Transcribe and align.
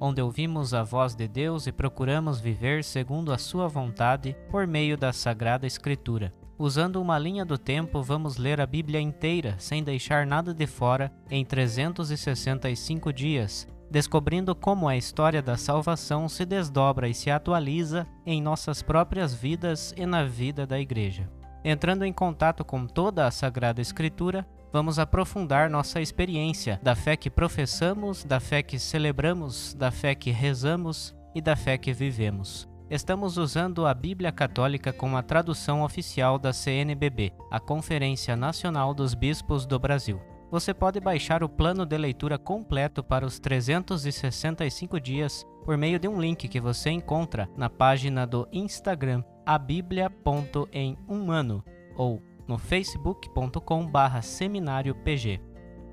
onde 0.00 0.20
ouvimos 0.20 0.74
a 0.74 0.82
voz 0.82 1.14
de 1.14 1.26
Deus 1.26 1.66
e 1.66 1.72
procuramos 1.72 2.40
viver 2.40 2.84
segundo 2.84 3.32
a 3.32 3.38
Sua 3.38 3.68
vontade 3.68 4.36
por 4.50 4.66
meio 4.66 4.96
da 4.96 5.12
Sagrada 5.12 5.66
Escritura. 5.66 6.32
Usando 6.58 7.00
uma 7.02 7.18
linha 7.18 7.44
do 7.44 7.58
tempo, 7.58 8.02
vamos 8.02 8.38
ler 8.38 8.60
a 8.60 8.66
Bíblia 8.66 9.00
inteira, 9.00 9.56
sem 9.58 9.82
deixar 9.82 10.26
nada 10.26 10.54
de 10.54 10.66
fora, 10.66 11.12
em 11.30 11.44
365 11.44 13.12
dias, 13.12 13.68
descobrindo 13.90 14.54
como 14.54 14.88
a 14.88 14.96
história 14.96 15.42
da 15.42 15.56
salvação 15.56 16.28
se 16.28 16.46
desdobra 16.46 17.08
e 17.08 17.14
se 17.14 17.30
atualiza 17.30 18.06
em 18.24 18.40
nossas 18.40 18.82
próprias 18.82 19.34
vidas 19.34 19.92
e 19.96 20.06
na 20.06 20.24
vida 20.24 20.66
da 20.66 20.80
Igreja. 20.80 21.28
Entrando 21.62 22.04
em 22.04 22.12
contato 22.12 22.64
com 22.64 22.86
toda 22.86 23.26
a 23.26 23.30
Sagrada 23.30 23.80
Escritura, 23.80 24.46
vamos 24.72 24.98
aprofundar 24.98 25.70
nossa 25.70 26.00
experiência 26.00 26.80
da 26.82 26.94
fé 26.94 27.16
que 27.16 27.30
professamos, 27.30 28.24
da 28.24 28.40
fé 28.40 28.62
que 28.62 28.78
celebramos, 28.78 29.74
da 29.74 29.90
fé 29.90 30.14
que 30.14 30.30
rezamos 30.30 31.14
e 31.34 31.40
da 31.40 31.56
fé 31.56 31.76
que 31.78 31.92
vivemos. 31.92 32.68
Estamos 32.88 33.36
usando 33.36 33.84
a 33.84 33.92
Bíblia 33.92 34.30
Católica 34.30 34.92
como 34.92 35.16
a 35.16 35.22
tradução 35.22 35.82
oficial 35.82 36.38
da 36.38 36.52
CNBB, 36.52 37.32
a 37.50 37.58
Conferência 37.58 38.36
Nacional 38.36 38.94
dos 38.94 39.12
Bispos 39.12 39.66
do 39.66 39.78
Brasil. 39.78 40.20
Você 40.50 40.72
pode 40.72 41.00
baixar 41.00 41.42
o 41.42 41.48
plano 41.48 41.84
de 41.84 41.98
leitura 41.98 42.38
completo 42.38 43.02
para 43.02 43.26
os 43.26 43.40
365 43.40 45.00
dias 45.00 45.44
por 45.64 45.76
meio 45.76 45.98
de 45.98 46.06
um 46.06 46.20
link 46.20 46.46
que 46.46 46.60
você 46.60 46.90
encontra 46.90 47.48
na 47.56 47.68
página 47.68 48.24
do 48.24 48.46
Instagram 48.52 49.24
a 49.44 49.58
Bíblia.em 49.58 50.96
um 51.08 51.32
ano 51.32 51.64
ou 51.96 52.22
no 52.46 52.58
facebook.com 52.58 53.86
barra 53.86 54.22
seminário 54.22 54.94
PG. 54.94 55.40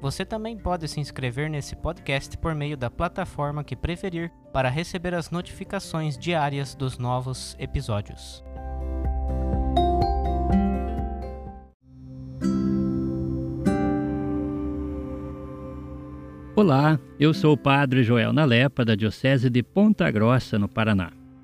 Você 0.01 0.25
também 0.25 0.57
pode 0.57 0.87
se 0.87 0.99
inscrever 0.99 1.49
nesse 1.49 1.75
podcast 1.75 2.37
por 2.37 2.53
meio 2.53 2.75
da 2.75 2.91
plataforma 2.91 3.63
que 3.63 3.75
preferir 3.75 4.31
para 4.51 4.69
receber 4.69 5.13
as 5.13 5.31
notificações 5.31 6.17
diárias 6.17 6.75
dos 6.75 6.97
novos 6.97 7.55
episódios. 7.57 8.43
Olá, 16.55 16.99
eu 17.19 17.33
sou 17.33 17.53
o 17.53 17.57
Padre 17.57 18.03
Joel 18.03 18.31
Nalepa, 18.31 18.85
da 18.85 18.93
Diocese 18.93 19.49
de 19.49 19.63
Ponta 19.63 20.11
Grossa, 20.11 20.59
no 20.59 20.69
Paraná. 20.69 21.22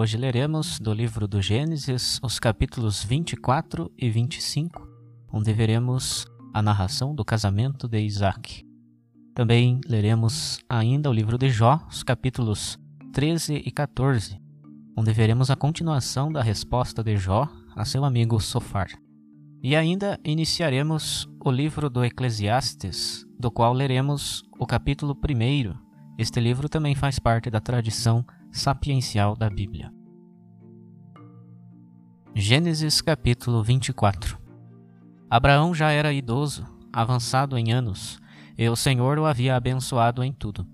Hoje 0.00 0.16
leremos 0.16 0.78
do 0.78 0.94
livro 0.94 1.26
do 1.26 1.42
Gênesis 1.42 2.20
os 2.22 2.38
capítulos 2.38 3.02
24 3.02 3.90
e 3.98 4.08
25, 4.08 4.86
onde 5.32 5.52
veremos 5.52 6.24
a 6.54 6.62
narração 6.62 7.12
do 7.12 7.24
casamento 7.24 7.88
de 7.88 7.98
Isaac. 7.98 8.64
Também 9.34 9.80
leremos 9.88 10.60
ainda 10.68 11.10
o 11.10 11.12
livro 11.12 11.36
de 11.36 11.50
Jó, 11.50 11.84
os 11.90 12.04
capítulos 12.04 12.78
13 13.12 13.54
e 13.56 13.72
14, 13.72 14.40
onde 14.96 15.12
veremos 15.12 15.50
a 15.50 15.56
continuação 15.56 16.30
da 16.30 16.44
resposta 16.44 17.02
de 17.02 17.16
Jó 17.16 17.48
a 17.74 17.84
seu 17.84 18.04
amigo 18.04 18.38
Sofar. 18.38 18.90
E 19.60 19.74
ainda 19.74 20.16
iniciaremos 20.24 21.28
o 21.44 21.50
livro 21.50 21.90
do 21.90 22.04
Eclesiastes, 22.04 23.26
do 23.36 23.50
qual 23.50 23.72
leremos 23.72 24.44
o 24.60 24.64
capítulo 24.64 25.12
1 25.12 25.87
este 26.18 26.40
livro 26.40 26.68
também 26.68 26.96
faz 26.96 27.20
parte 27.20 27.48
da 27.48 27.60
tradição 27.60 28.26
sapiencial 28.50 29.36
da 29.36 29.48
Bíblia. 29.48 29.92
Gênesis 32.34 33.00
capítulo 33.00 33.62
24 33.62 34.36
Abraão 35.30 35.72
já 35.72 35.92
era 35.92 36.12
idoso, 36.12 36.66
avançado 36.92 37.56
em 37.56 37.72
anos, 37.72 38.18
e 38.56 38.68
o 38.68 38.74
Senhor 38.74 39.16
o 39.18 39.26
havia 39.26 39.54
abençoado 39.54 40.24
em 40.24 40.32
tudo. 40.32 40.66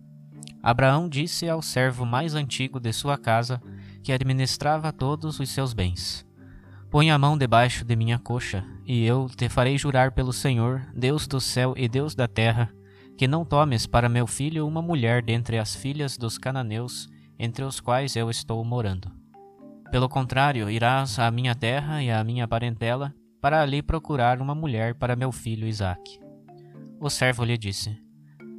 Abraão 0.62 1.10
disse 1.10 1.46
ao 1.46 1.60
servo 1.60 2.06
mais 2.06 2.34
antigo 2.34 2.80
de 2.80 2.90
sua 2.94 3.18
casa, 3.18 3.60
que 4.02 4.12
administrava 4.12 4.92
todos 4.92 5.38
os 5.38 5.50
seus 5.50 5.74
bens: 5.74 6.26
Põe 6.90 7.10
a 7.10 7.18
mão 7.18 7.36
debaixo 7.36 7.84
de 7.84 7.94
minha 7.94 8.18
coxa, 8.18 8.64
e 8.86 9.04
eu 9.04 9.28
te 9.28 9.50
farei 9.50 9.76
jurar 9.76 10.12
pelo 10.12 10.32
Senhor, 10.32 10.86
Deus 10.94 11.26
do 11.26 11.38
céu 11.38 11.74
e 11.76 11.86
Deus 11.86 12.14
da 12.14 12.26
terra, 12.26 12.72
que 13.16 13.28
não 13.28 13.44
tomes 13.44 13.86
para 13.86 14.08
meu 14.08 14.26
filho 14.26 14.66
uma 14.66 14.82
mulher 14.82 15.22
dentre 15.22 15.58
as 15.58 15.74
filhas 15.74 16.16
dos 16.16 16.36
cananeus, 16.38 17.08
entre 17.38 17.64
os 17.64 17.80
quais 17.80 18.16
eu 18.16 18.30
estou 18.30 18.64
morando. 18.64 19.10
Pelo 19.90 20.08
contrário, 20.08 20.68
irás 20.68 21.18
à 21.18 21.30
minha 21.30 21.54
terra 21.54 22.02
e 22.02 22.10
à 22.10 22.22
minha 22.24 22.48
parentela, 22.48 23.14
para 23.40 23.62
ali 23.62 23.82
procurar 23.82 24.40
uma 24.40 24.54
mulher 24.54 24.94
para 24.94 25.14
meu 25.14 25.30
filho 25.30 25.68
Isaque. 25.68 26.18
O 26.98 27.10
servo 27.10 27.44
lhe 27.44 27.58
disse: 27.58 27.96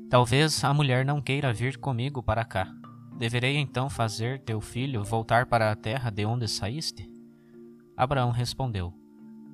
Talvez 0.09 0.63
a 0.63 0.73
mulher 0.73 1.03
não 1.03 1.21
queira 1.21 1.51
vir 1.51 1.77
comigo 1.77 2.21
para 2.21 2.45
cá. 2.45 2.71
Deverei 3.17 3.57
então 3.57 3.89
fazer 3.89 4.39
teu 4.41 4.61
filho 4.61 5.03
voltar 5.03 5.45
para 5.47 5.71
a 5.71 5.75
terra 5.75 6.09
de 6.09 6.25
onde 6.25 6.47
saíste? 6.47 7.09
Abraão 7.97 8.29
respondeu: 8.31 8.93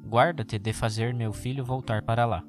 Guarda-te 0.05 0.59
de 0.59 0.73
fazer 0.73 1.13
meu 1.13 1.31
filho 1.31 1.63
voltar 1.63 2.01
para 2.01 2.25
lá. 2.25 2.43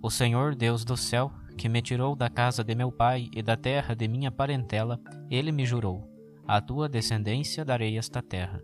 O 0.00 0.10
Senhor 0.10 0.54
Deus 0.54 0.84
do 0.84 0.96
céu 0.96 1.32
que 1.52 1.68
me 1.68 1.82
tirou 1.82 2.16
da 2.16 2.28
casa 2.28 2.64
de 2.64 2.74
meu 2.74 2.90
pai 2.90 3.28
e 3.32 3.42
da 3.42 3.56
terra 3.56 3.94
de 3.94 4.08
minha 4.08 4.30
parentela, 4.30 5.00
ele 5.30 5.52
me 5.52 5.64
jurou: 5.64 6.08
A 6.46 6.60
tua 6.60 6.88
descendência 6.88 7.64
darei 7.64 7.96
esta 7.96 8.22
terra. 8.22 8.60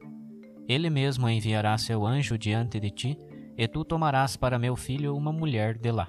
Ele 0.69 0.91
mesmo 0.91 1.29
enviará 1.29 1.77
seu 1.79 2.07
anjo 2.07 2.37
diante 2.37 2.79
de 2.79 2.91
ti, 2.91 3.19
e 3.57 3.67
tu 3.67 3.85
tomarás 3.85 4.37
para 4.37 4.59
meu 4.59 4.77
filho 4.77 5.17
uma 5.17 5.33
mulher 5.33 5.77
de 5.79 5.91
lá. 5.91 6.09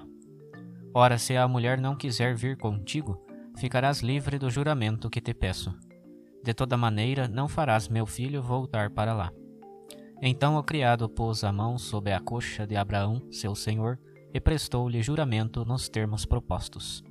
Ora, 0.94 1.18
se 1.18 1.36
a 1.36 1.48
mulher 1.48 1.80
não 1.80 1.96
quiser 1.96 2.34
vir 2.34 2.56
contigo, 2.56 3.24
ficarás 3.56 4.02
livre 4.02 4.38
do 4.38 4.50
juramento 4.50 5.08
que 5.08 5.20
te 5.20 5.32
peço. 5.32 5.74
De 6.42 6.54
toda 6.54 6.76
maneira, 6.76 7.28
não 7.28 7.48
farás 7.48 7.88
meu 7.88 8.06
filho 8.06 8.42
voltar 8.42 8.90
para 8.90 9.12
lá. 9.12 9.32
Então 10.22 10.56
o 10.56 10.62
criado 10.62 11.08
pôs 11.08 11.44
a 11.44 11.52
mão 11.52 11.78
sobre 11.78 12.12
a 12.12 12.20
coxa 12.20 12.66
de 12.66 12.76
Abraão, 12.76 13.22
seu 13.30 13.54
senhor, 13.54 13.98
e 14.32 14.40
prestou-lhe 14.40 15.02
juramento 15.02 15.64
nos 15.64 15.88
termos 15.88 16.24
propostos. 16.24 17.02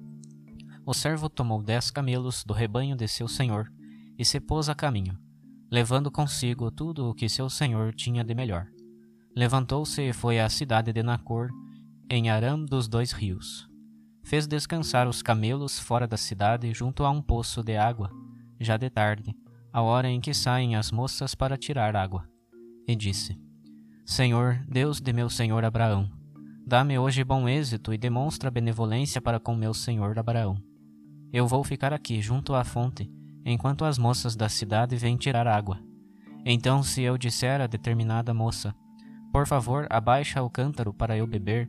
O 0.86 0.94
servo 0.94 1.30
tomou 1.30 1.62
dez 1.62 1.92
camelos 1.92 2.44
do 2.44 2.54
rebanho 2.54 2.95
de 2.95 3.07
seu 3.07 3.27
senhor 3.27 3.71
e 4.18 4.25
se 4.25 4.39
pôs 4.39 4.69
a 4.69 4.75
caminho, 4.75 5.18
levando 5.71 6.10
consigo 6.10 6.71
tudo 6.71 7.10
o 7.10 7.13
que 7.13 7.30
seu 7.30 7.50
senhor 7.50 7.94
tinha 7.94 8.24
de 8.24 8.33
melhor. 8.33 8.68
Levantou-se 9.36 10.01
e 10.01 10.13
foi 10.13 10.39
à 10.39 10.50
cidade 10.50 10.92
de 10.92 11.04
Nacor, 11.04 11.50
em 12.10 12.30
Aram 12.30 12.66
dos 12.66 12.88
dois 12.88 13.12
rios. 13.12 13.69
Fez 14.24 14.48
descansar 14.48 15.07
os 15.07 15.21
camelos 15.21 15.80
fora 15.80 16.07
da 16.07 16.18
cidade 16.18 16.74
junto 16.74 17.04
a 17.04 17.10
um 17.10 17.21
poço 17.21 17.63
de 17.63 17.77
água, 17.77 18.10
já 18.60 18.75
de 18.75 18.89
tarde, 18.89 19.36
a 19.71 19.81
hora 19.81 20.10
em 20.10 20.19
que 20.19 20.33
saem 20.33 20.75
as 20.75 20.92
moças 20.92 21.36
para 21.36 21.57
tirar 21.57 21.95
água. 21.95 22.27
E 22.88 22.95
disse: 22.95 23.39
Senhor, 24.06 24.66
Deus 24.68 25.00
de 25.00 25.13
meu 25.13 25.30
senhor 25.30 25.63
Abraão, 25.63 26.10
dá-me 26.69 27.00
hoje 27.00 27.24
bom 27.24 27.50
êxito 27.50 27.92
e 27.92 27.98
demonstra 27.98 28.51
benevolência 28.51 29.19
para 29.19 29.39
com 29.39 29.56
meu 29.56 29.74
senhor 29.74 30.19
Abraão. 30.19 30.56
Eu 31.33 31.48
vou 31.48 31.63
ficar 31.63 31.92
aqui 31.92 32.21
junto 32.21 32.54
à 32.54 32.63
fonte, 32.63 33.12
enquanto 33.44 33.83
as 33.83 33.98
moças 33.98 34.36
da 34.36 34.48
cidade 34.48 34.95
vêm 34.95 35.18
tirar 35.18 35.48
água. 35.48 35.80
Então, 36.45 36.83
se 36.83 37.01
eu 37.01 37.18
disser 37.18 37.60
a 37.60 37.66
determinada 37.66 38.36
moça, 38.36 38.71
por 39.33 39.48
favor, 39.48 39.88
abaixa 39.89 40.44
o 40.44 40.50
cântaro 40.50 40.94
para 40.94 41.18
eu 41.18 41.25
beber, 41.25 41.68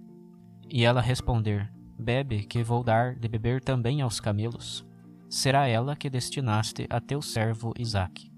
e 0.68 0.84
ela 0.84 1.00
responder, 1.00 1.72
bebe, 1.98 2.44
que 2.44 2.62
vou 2.62 2.84
dar 2.84 3.14
de 3.16 3.26
beber 3.26 3.62
também 3.62 4.02
aos 4.02 4.20
camelos, 4.20 4.86
será 5.30 5.66
ela 5.66 5.96
que 5.96 6.10
destinaste 6.10 6.86
a 6.90 7.00
teu 7.00 7.22
servo 7.22 7.72
Isaque. 7.78 8.30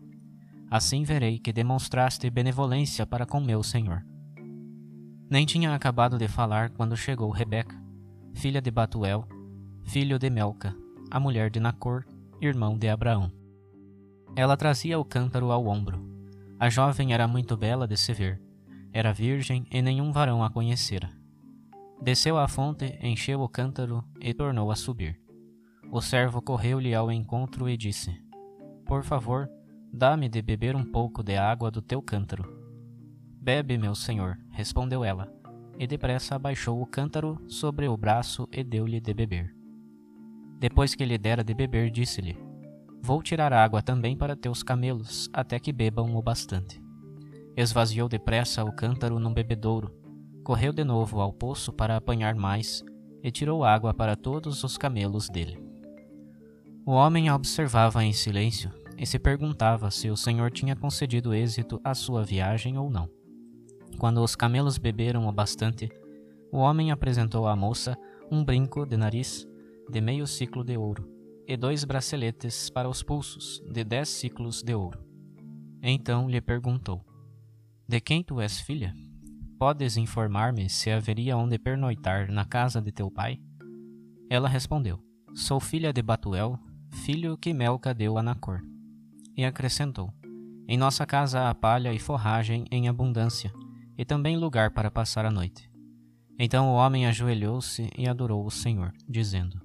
Assim 0.71 1.03
verei 1.03 1.41
que 1.41 1.53
demonstraste 1.53 2.31
benevolência 2.31 3.05
para 3.05 3.27
com 3.27 3.41
meu 3.41 3.65
senhor. 3.65 4.12
Nem 5.33 5.47
tinha 5.47 5.75
acabado 5.75 6.19
de 6.19 6.29
falar 6.29 6.69
quando 6.69 6.95
chegou 6.95 7.31
Rebeca, 7.31 7.75
filha 8.35 8.61
de 8.61 8.71
Batuel, 8.71 9.27
filho 9.83 10.19
de 10.19 10.29
Melca, 10.29 10.77
a 11.11 11.19
mulher 11.19 11.49
de 11.49 11.59
Nacor, 11.59 12.05
irmão 12.39 12.77
de 12.77 12.87
Abraão. 12.87 13.33
Ela 14.37 14.59
trazia 14.59 14.99
o 14.99 15.05
cântaro 15.07 15.51
ao 15.51 15.67
ombro. 15.67 16.07
A 16.61 16.69
jovem 16.69 17.15
era 17.15 17.27
muito 17.27 17.57
bela 17.57 17.89
de 17.89 17.97
se 17.97 18.13
ver. 18.13 18.43
Era 18.93 19.11
virgem 19.11 19.67
e 19.71 19.81
nenhum 19.81 20.13
varão 20.13 20.45
a 20.45 20.51
conhecera. 20.51 21.09
Desceu 22.03 22.37
à 22.37 22.47
fonte, 22.47 22.99
encheu 23.03 23.41
o 23.41 23.49
cântaro 23.49 24.05
e 24.21 24.35
tornou 24.35 24.71
a 24.71 24.77
subir. 24.77 25.19
O 25.91 26.03
servo 26.03 26.43
correu-lhe 26.43 26.95
ao 26.95 27.11
encontro 27.11 27.71
e 27.71 27.77
disse: 27.79 28.15
Por 28.85 29.03
favor, 29.03 29.49
dá-me 29.91 30.29
de 30.29 30.43
beber 30.43 30.77
um 30.77 30.85
pouco 30.85 31.23
de 31.23 31.39
água 31.39 31.71
do 31.71 31.81
teu 31.81 32.03
cântaro. 32.03 32.62
Bebe, 33.43 33.77
meu 33.77 33.93
senhor, 33.93 34.39
respondeu 34.53 35.03
ela, 35.03 35.29
e 35.77 35.85
depressa 35.85 36.37
abaixou 36.37 36.81
o 36.81 36.87
cântaro 36.87 37.43
sobre 37.49 37.89
o 37.89 37.97
braço 37.97 38.49
e 38.53 38.63
deu-lhe 38.63 39.01
de 39.01 39.13
beber. 39.13 39.53
Depois 40.61 40.95
que 40.95 41.05
lhe 41.05 41.19
dera 41.19 41.43
de 41.43 41.53
beber, 41.53 41.91
disse-lhe: 41.91 42.39
Vou 43.03 43.21
tirar 43.21 43.53
água 43.53 43.83
também 43.83 44.17
para 44.17 44.37
teus 44.37 44.63
camelos, 44.63 45.29
até 45.33 45.59
que 45.59 45.73
bebam 45.73 46.15
o 46.15 46.23
bastante. 46.23 46.81
Esvaziou 47.57 48.09
depressa 48.09 48.63
o 48.63 48.71
cântaro 48.71 49.19
num 49.19 49.35
bebedouro, 49.35 49.93
correu 50.45 50.73
de 50.73 50.85
novo 50.85 51.21
ao 51.21 51.33
poço 51.33 51.73
para 51.73 51.97
apanhar 51.97 52.37
mais 52.37 52.85
e 53.25 53.33
tirou 53.33 53.65
água 53.65 53.93
para 53.93 54.15
todos 54.15 54.63
os 54.63 54.79
camelos 54.79 55.29
dele. 55.29 55.61
O 56.87 56.93
homem 56.93 57.29
a 57.29 57.35
observava 57.35 58.05
em 58.05 58.13
silêncio 58.13 58.71
e 58.97 59.05
se 59.05 59.19
perguntava 59.19 59.91
se 59.91 60.09
o 60.11 60.17
Senhor 60.17 60.53
tinha 60.53 60.77
concedido 60.77 61.35
êxito 61.35 61.81
à 61.83 61.93
sua 61.93 62.23
viagem 62.23 62.79
ou 62.79 62.89
não. 62.89 63.11
Quando 63.99 64.23
os 64.23 64.35
camelos 64.35 64.79
beberam 64.79 65.27
o 65.27 65.33
bastante, 65.33 65.91
o 66.51 66.59
homem 66.59 66.91
apresentou 66.91 67.47
à 67.47 67.57
moça 67.57 67.97
um 68.31 68.45
brinco 68.45 68.85
de 68.85 68.97
nariz 68.97 69.47
de 69.89 70.01
meio 70.01 70.27
ciclo 70.27 70.65
de 70.65 70.77
ouro, 70.77 71.09
e 71.47 71.57
dois 71.57 71.85
braceletes 71.85 72.71
para 72.71 72.89
os 72.89 73.03
pulsos, 73.03 73.63
de 73.71 73.85
dez 73.85 74.09
ciclos 74.09 74.63
de 74.63 74.75
ouro. 74.75 74.99
Então 75.83 76.29
lhe 76.29 76.41
perguntou: 76.41 77.05
De 77.89 78.01
quem 78.01 78.23
tu 78.23 78.41
és 78.41 78.61
filha? 78.61 78.95
Podes 79.59 79.97
informar-me 79.97 80.69
se 80.69 80.91
haveria 80.91 81.37
onde 81.37 81.59
pernoitar 81.59 82.31
na 82.31 82.45
casa 82.45 82.81
de 82.81 82.91
teu 82.91 83.11
pai? 83.11 83.39
Ela 84.31 84.49
respondeu: 84.49 84.99
Sou 85.35 85.61
filha 85.61 85.93
de 85.93 86.03
Batuel, 86.03 86.59
filho 87.05 87.37
que 87.37 87.53
Melca 87.53 87.93
deu 87.93 88.17
a 88.17 88.23
Nacor. 88.23 88.61
E 89.37 89.45
acrescentou: 89.45 90.13
Em 90.69 90.79
nossa 90.79 91.05
casa 91.05 91.49
há 91.49 91.55
palha 91.55 91.93
e 91.93 91.99
forragem 91.99 92.65
em 92.71 92.89
abundância, 92.89 93.53
e 93.97 94.05
também 94.05 94.37
lugar 94.37 94.71
para 94.71 94.91
passar 94.91 95.25
a 95.25 95.31
noite. 95.31 95.71
Então 96.39 96.69
o 96.69 96.75
homem 96.75 97.07
ajoelhou-se 97.07 97.91
e 97.97 98.09
adorou 98.09 98.45
o 98.45 98.51
Senhor, 98.51 98.93
dizendo: 99.09 99.61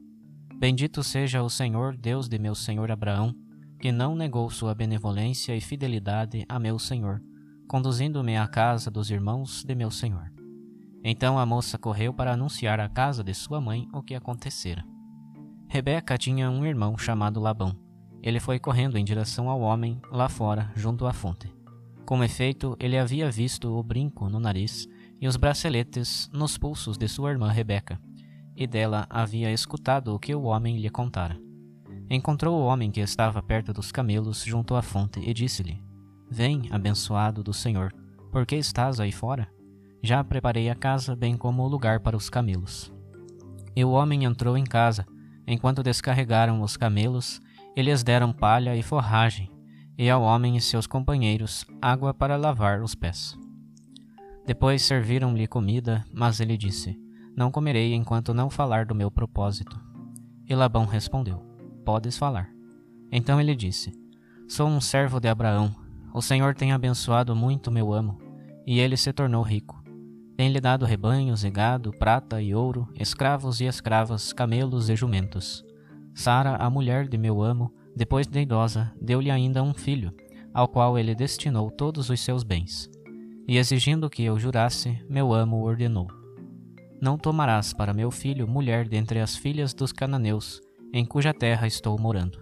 Bendito 0.60 1.04
seja 1.04 1.44
o 1.44 1.50
Senhor, 1.50 1.96
Deus 1.96 2.28
de 2.28 2.40
meu 2.40 2.56
senhor 2.56 2.92
Abraão, 2.92 3.34
que 3.80 3.92
não 3.92 4.16
negou 4.16 4.50
sua 4.50 4.74
benevolência 4.74 5.56
e 5.56 5.62
fidelidade 5.62 6.46
a 6.50 6.60
meu 6.60 6.80
senhor, 6.80 7.22
conduzindo-me 7.68 8.36
à 8.38 8.48
casa 8.48 8.90
dos 8.90 9.12
irmãos 9.12 9.64
de 9.64 9.76
meu 9.76 9.92
senhor. 9.92 10.32
Então 11.04 11.38
a 11.38 11.46
moça 11.46 11.78
correu 11.78 12.14
para 12.14 12.34
anunciar 12.34 12.80
à 12.80 12.90
casa 12.90 13.24
de 13.24 13.34
sua 13.34 13.62
mãe 13.62 13.88
o 13.94 14.02
que 14.02 14.16
acontecera. 14.16 14.84
Rebeca 15.70 16.18
tinha 16.18 16.50
um 16.50 16.66
irmão 16.66 16.98
chamado 16.98 17.40
Labão. 17.40 17.78
Ele 18.24 18.40
foi 18.40 18.58
correndo 18.58 18.98
em 18.98 19.06
direção 19.06 19.50
ao 19.50 19.62
homem, 19.62 20.02
lá 20.12 20.28
fora, 20.28 20.72
junto 20.76 21.06
à 21.06 21.14
fonte. 21.14 21.57
Com 22.08 22.24
efeito, 22.24 22.78
ele 22.80 22.98
havia 22.98 23.30
visto 23.30 23.78
o 23.78 23.84
brinco 23.84 24.30
no 24.30 24.40
nariz 24.40 24.88
e 25.20 25.28
os 25.28 25.36
braceletes 25.36 26.30
nos 26.32 26.58
pulsos 26.58 26.98
de 26.98 27.06
sua 27.06 27.32
irmã 27.32 27.52
Rebeca, 27.52 28.00
e 28.56 28.66
dela 28.66 29.06
havia 29.10 29.52
escutado 29.52 30.16
o 30.16 30.18
que 30.18 30.34
o 30.34 30.44
homem 30.44 30.78
lhe 30.78 30.90
contara. 30.90 31.38
Encontrou 32.10 32.62
o 32.62 32.66
homem 32.66 32.92
que 32.92 33.02
estava 33.02 33.44
perto 33.44 33.74
dos 33.74 33.92
camelos 33.92 34.46
junto 34.46 34.74
à 34.74 34.82
fonte 34.82 35.20
e 35.20 35.34
disse-lhe: 35.34 35.84
Vem, 36.32 36.70
abençoado 36.72 37.44
do 37.44 37.54
Senhor, 37.54 37.94
por 38.32 38.46
que 38.46 38.56
estás 38.56 39.02
aí 39.02 39.12
fora? 39.12 39.50
Já 40.02 40.24
preparei 40.24 40.70
a 40.70 40.76
casa, 40.76 41.14
bem 41.14 41.36
como 41.36 41.62
o 41.64 41.68
lugar 41.68 42.00
para 42.00 42.16
os 42.16 42.30
camelos. 42.30 42.90
E 43.76 43.84
o 43.84 43.92
homem 43.92 44.24
entrou 44.24 44.58
em 44.58 44.64
casa. 44.64 45.06
Enquanto 45.46 45.84
descarregaram 45.84 46.62
os 46.62 46.78
camelos, 46.78 47.42
eles 47.76 48.02
deram 48.02 48.32
palha 48.32 48.78
e 48.78 48.82
forragem, 48.82 49.52
e 49.98 50.10
ao 50.10 50.22
homem 50.22 50.56
e 50.56 50.62
seus 50.62 50.86
companheiros 50.86 51.66
água 51.82 52.14
para 52.14 52.36
lavar 52.36 52.82
os 52.82 52.96
pés. 52.96 53.38
Depois 54.46 54.82
serviram-lhe 54.84 55.48
comida, 55.48 56.06
mas 56.14 56.40
ele 56.40 56.58
disse: 56.58 56.98
não 57.38 57.52
comerei 57.52 57.94
enquanto 57.94 58.34
não 58.34 58.50
falar 58.50 58.88
do 58.88 58.96
meu 58.96 59.12
propósito. 59.12 59.80
E 60.50 60.56
Labão 60.56 60.86
respondeu: 60.86 61.38
Podes 61.86 62.18
falar. 62.18 62.50
Então 63.12 63.40
ele 63.40 63.56
disse: 63.56 63.94
Sou 64.48 64.68
um 64.68 64.82
servo 64.82 65.20
de 65.20 65.28
Abraão. 65.28 65.72
O 66.12 66.20
Senhor 66.20 66.56
tem 66.56 66.72
abençoado 66.72 67.36
muito 67.36 67.70
meu 67.70 67.94
amo, 67.94 68.18
e 68.66 68.80
ele 68.80 68.98
se 68.98 69.14
tornou 69.14 69.44
rico. 69.44 69.80
Tem-lhe 70.36 70.60
dado 70.60 70.84
rebanhos 70.84 71.44
e 71.44 71.50
gado, 71.52 71.92
prata 71.92 72.42
e 72.42 72.56
ouro, 72.56 72.88
escravos 72.96 73.62
e 73.62 73.66
escravas, 73.66 74.34
camelos 74.34 74.90
e 74.90 74.96
jumentos. 74.96 75.64
Sara, 76.16 76.56
a 76.56 76.72
mulher 76.72 77.08
de 77.08 77.20
meu 77.20 77.44
amo, 77.44 77.72
depois 77.98 78.28
de 78.28 78.40
idosa, 78.40 78.94
deu-lhe 79.02 79.32
ainda 79.32 79.64
um 79.64 79.74
filho, 79.74 80.14
ao 80.54 80.68
qual 80.68 80.98
ele 80.98 81.16
destinou 81.16 81.70
todos 81.72 82.10
os 82.10 82.22
seus 82.22 82.44
bens. 82.44 82.90
E 83.48 83.58
exigindo 83.58 84.10
que 84.10 84.24
eu 84.24 84.38
jurasse, 84.38 85.04
meu 85.10 85.34
amo 85.34 85.64
ordenou: 85.64 86.08
não 87.02 87.18
tomarás 87.18 87.74
para 87.74 87.94
meu 87.94 88.10
filho 88.10 88.48
mulher 88.48 88.88
dentre 88.88 89.20
as 89.20 89.36
filhas 89.36 89.74
dos 89.74 89.92
cananeus, 89.92 90.62
em 90.92 91.06
cuja 91.06 91.34
terra 91.34 91.68
estou 91.68 92.00
morando. 92.00 92.40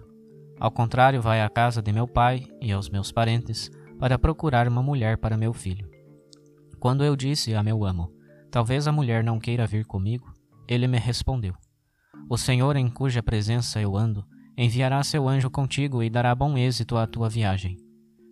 Ao 0.58 0.70
contrário, 0.70 1.20
vai 1.20 1.42
à 1.42 1.48
casa 1.50 1.82
de 1.82 1.92
meu 1.92 2.06
pai 2.08 2.42
e 2.60 2.72
aos 2.72 2.88
meus 2.88 3.12
parentes, 3.12 3.70
para 3.98 4.18
procurar 4.18 4.68
uma 4.68 4.82
mulher 4.82 5.18
para 5.18 5.36
meu 5.36 5.52
filho. 5.52 5.88
Quando 6.78 7.04
eu 7.04 7.16
disse 7.16 7.54
a 7.54 7.62
meu 7.62 7.84
amo, 7.84 8.10
talvez 8.50 8.86
a 8.86 8.92
mulher 8.92 9.24
não 9.24 9.38
queira 9.38 9.66
vir 9.66 9.84
comigo, 9.86 10.32
ele 10.68 10.86
me 10.86 10.98
respondeu: 10.98 11.54
O 12.28 12.38
Senhor 12.38 12.76
em 12.76 12.88
cuja 12.88 13.22
presença 13.22 13.80
eu 13.80 13.96
ando, 13.96 14.24
enviará 14.56 15.02
seu 15.02 15.28
anjo 15.28 15.50
contigo 15.50 16.02
e 16.02 16.08
dará 16.08 16.34
bom 16.34 16.56
êxito 16.56 16.96
à 16.96 17.06
tua 17.06 17.28
viagem. 17.28 17.76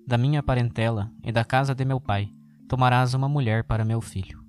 Da 0.06 0.16
minha 0.16 0.42
parentela 0.42 1.10
e 1.22 1.30
da 1.30 1.44
casa 1.44 1.74
de 1.74 1.84
meu 1.84 2.00
pai, 2.00 2.30
tomarás 2.68 3.14
uma 3.14 3.28
mulher 3.28 3.64
para 3.64 3.84
meu 3.84 4.00
filho. 4.00 4.42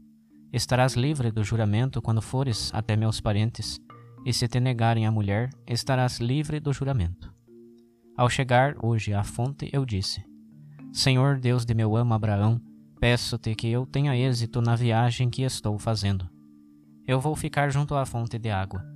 Estarás 0.53 0.94
livre 0.94 1.32
do 1.32 1.44
juramento 1.44 2.01
quando 2.01 2.22
fores 2.22 2.72
até 2.74 2.96
meus 2.96 3.20
parentes, 3.20 3.79
e 4.25 4.32
se 4.32 4.48
te 4.48 4.60
negarem 4.60 5.05
a 5.05 5.12
mulher, 5.12 5.50
estarás 5.67 6.20
livre 6.20 6.60
do 6.60 6.72
juramento. 6.72 7.34
Ao 8.17 8.29
chegar 8.29 8.75
hoje 8.82 9.13
à 9.13 9.24
fonte, 9.24 9.70
eu 9.74 9.86
disse: 9.86 10.24
Senhor 10.94 11.39
Deus 11.39 11.65
de 11.65 11.74
meu 11.74 11.96
amo 11.98 12.13
Abraão, 12.13 12.62
peço-te 13.00 13.53
que 13.53 13.67
eu 13.67 13.86
tenha 13.86 14.15
êxito 14.15 14.62
na 14.62 14.75
viagem 14.75 15.29
que 15.29 15.41
estou 15.41 15.77
fazendo. 15.77 16.29
Eu 17.05 17.20
vou 17.20 17.36
ficar 17.36 17.70
junto 17.70 17.94
à 17.96 18.05
fonte 18.05 18.39
de 18.39 18.50
água. 18.50 18.94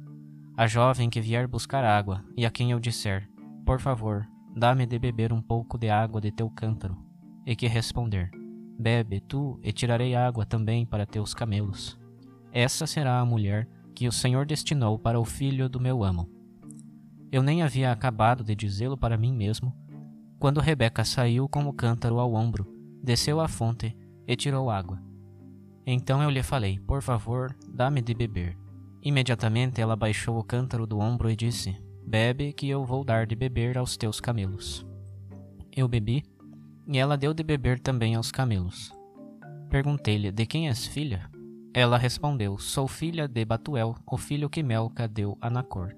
A 0.59 0.67
jovem 0.67 1.09
que 1.09 1.21
vier 1.21 1.47
buscar 1.47 1.85
água, 1.85 2.21
e 2.35 2.45
a 2.45 2.51
quem 2.51 2.71
eu 2.71 2.81
disser: 2.81 3.29
Por 3.65 3.79
favor, 3.79 4.27
dá-me 4.53 4.85
de 4.85 4.99
beber 4.99 5.31
um 5.31 5.41
pouco 5.41 5.77
de 5.77 5.89
água 5.89 6.19
de 6.19 6.33
teu 6.33 6.49
cântaro, 6.49 6.97
e 7.45 7.55
que 7.55 7.65
responder: 7.65 8.29
Bebe 8.77 9.21
tu, 9.21 9.57
e 9.63 9.71
tirarei 9.71 10.15
água 10.15 10.45
também 10.45 10.85
para 10.85 11.05
teus 11.05 11.33
camelos. 11.33 11.97
Essa 12.51 12.85
será 12.85 13.21
a 13.21 13.25
mulher 13.25 13.69
que 13.95 14.05
o 14.05 14.11
Senhor 14.11 14.45
destinou 14.45 14.99
para 14.99 15.17
o 15.17 15.23
filho 15.23 15.69
do 15.69 15.79
meu 15.79 16.03
amo. 16.03 16.29
Eu 17.31 17.41
nem 17.41 17.63
havia 17.63 17.89
acabado 17.89 18.43
de 18.43 18.53
dizê-lo 18.53 18.97
para 18.97 19.17
mim 19.17 19.33
mesmo, 19.33 19.73
quando 20.37 20.59
Rebeca 20.59 21.05
saiu 21.05 21.47
com 21.47 21.63
o 21.69 21.73
cântaro 21.73 22.19
ao 22.19 22.33
ombro, 22.33 22.67
desceu 23.01 23.39
à 23.39 23.47
fonte 23.47 23.95
e 24.27 24.35
tirou 24.35 24.69
água. 24.69 25.01
Então 25.87 26.21
eu 26.21 26.29
lhe 26.29 26.43
falei: 26.43 26.77
Por 26.79 27.01
favor, 27.01 27.55
dá-me 27.73 28.01
de 28.01 28.13
beber. 28.13 28.57
Imediatamente 29.01 29.79
ela 29.79 29.95
baixou 29.95 30.37
o 30.37 30.43
cântaro 30.43 30.85
do 30.85 30.99
ombro 30.99 31.29
e 31.29 31.35
disse: 31.35 31.75
Bebe, 32.05 32.53
que 32.53 32.67
eu 32.67 32.83
vou 32.83 33.03
dar 33.03 33.25
de 33.25 33.35
beber 33.35 33.77
aos 33.77 33.95
teus 33.95 34.19
camelos. 34.19 34.85
Eu 35.75 35.87
bebi 35.87 36.23
e 36.87 36.97
ela 36.97 37.17
deu 37.17 37.33
de 37.33 37.43
beber 37.43 37.79
também 37.79 38.15
aos 38.15 38.31
camelos. 38.31 38.91
Perguntei-lhe: 39.69 40.31
De 40.31 40.45
quem 40.45 40.67
és 40.67 40.85
filha? 40.85 41.29
Ela 41.73 41.97
respondeu: 41.97 42.57
Sou 42.57 42.87
filha 42.87 43.27
de 43.27 43.45
Batuel, 43.45 43.95
o 44.05 44.17
filho 44.17 44.49
que 44.49 44.63
Melca 44.63 45.07
deu 45.07 45.37
a 45.39 45.49
Nacor. 45.49 45.95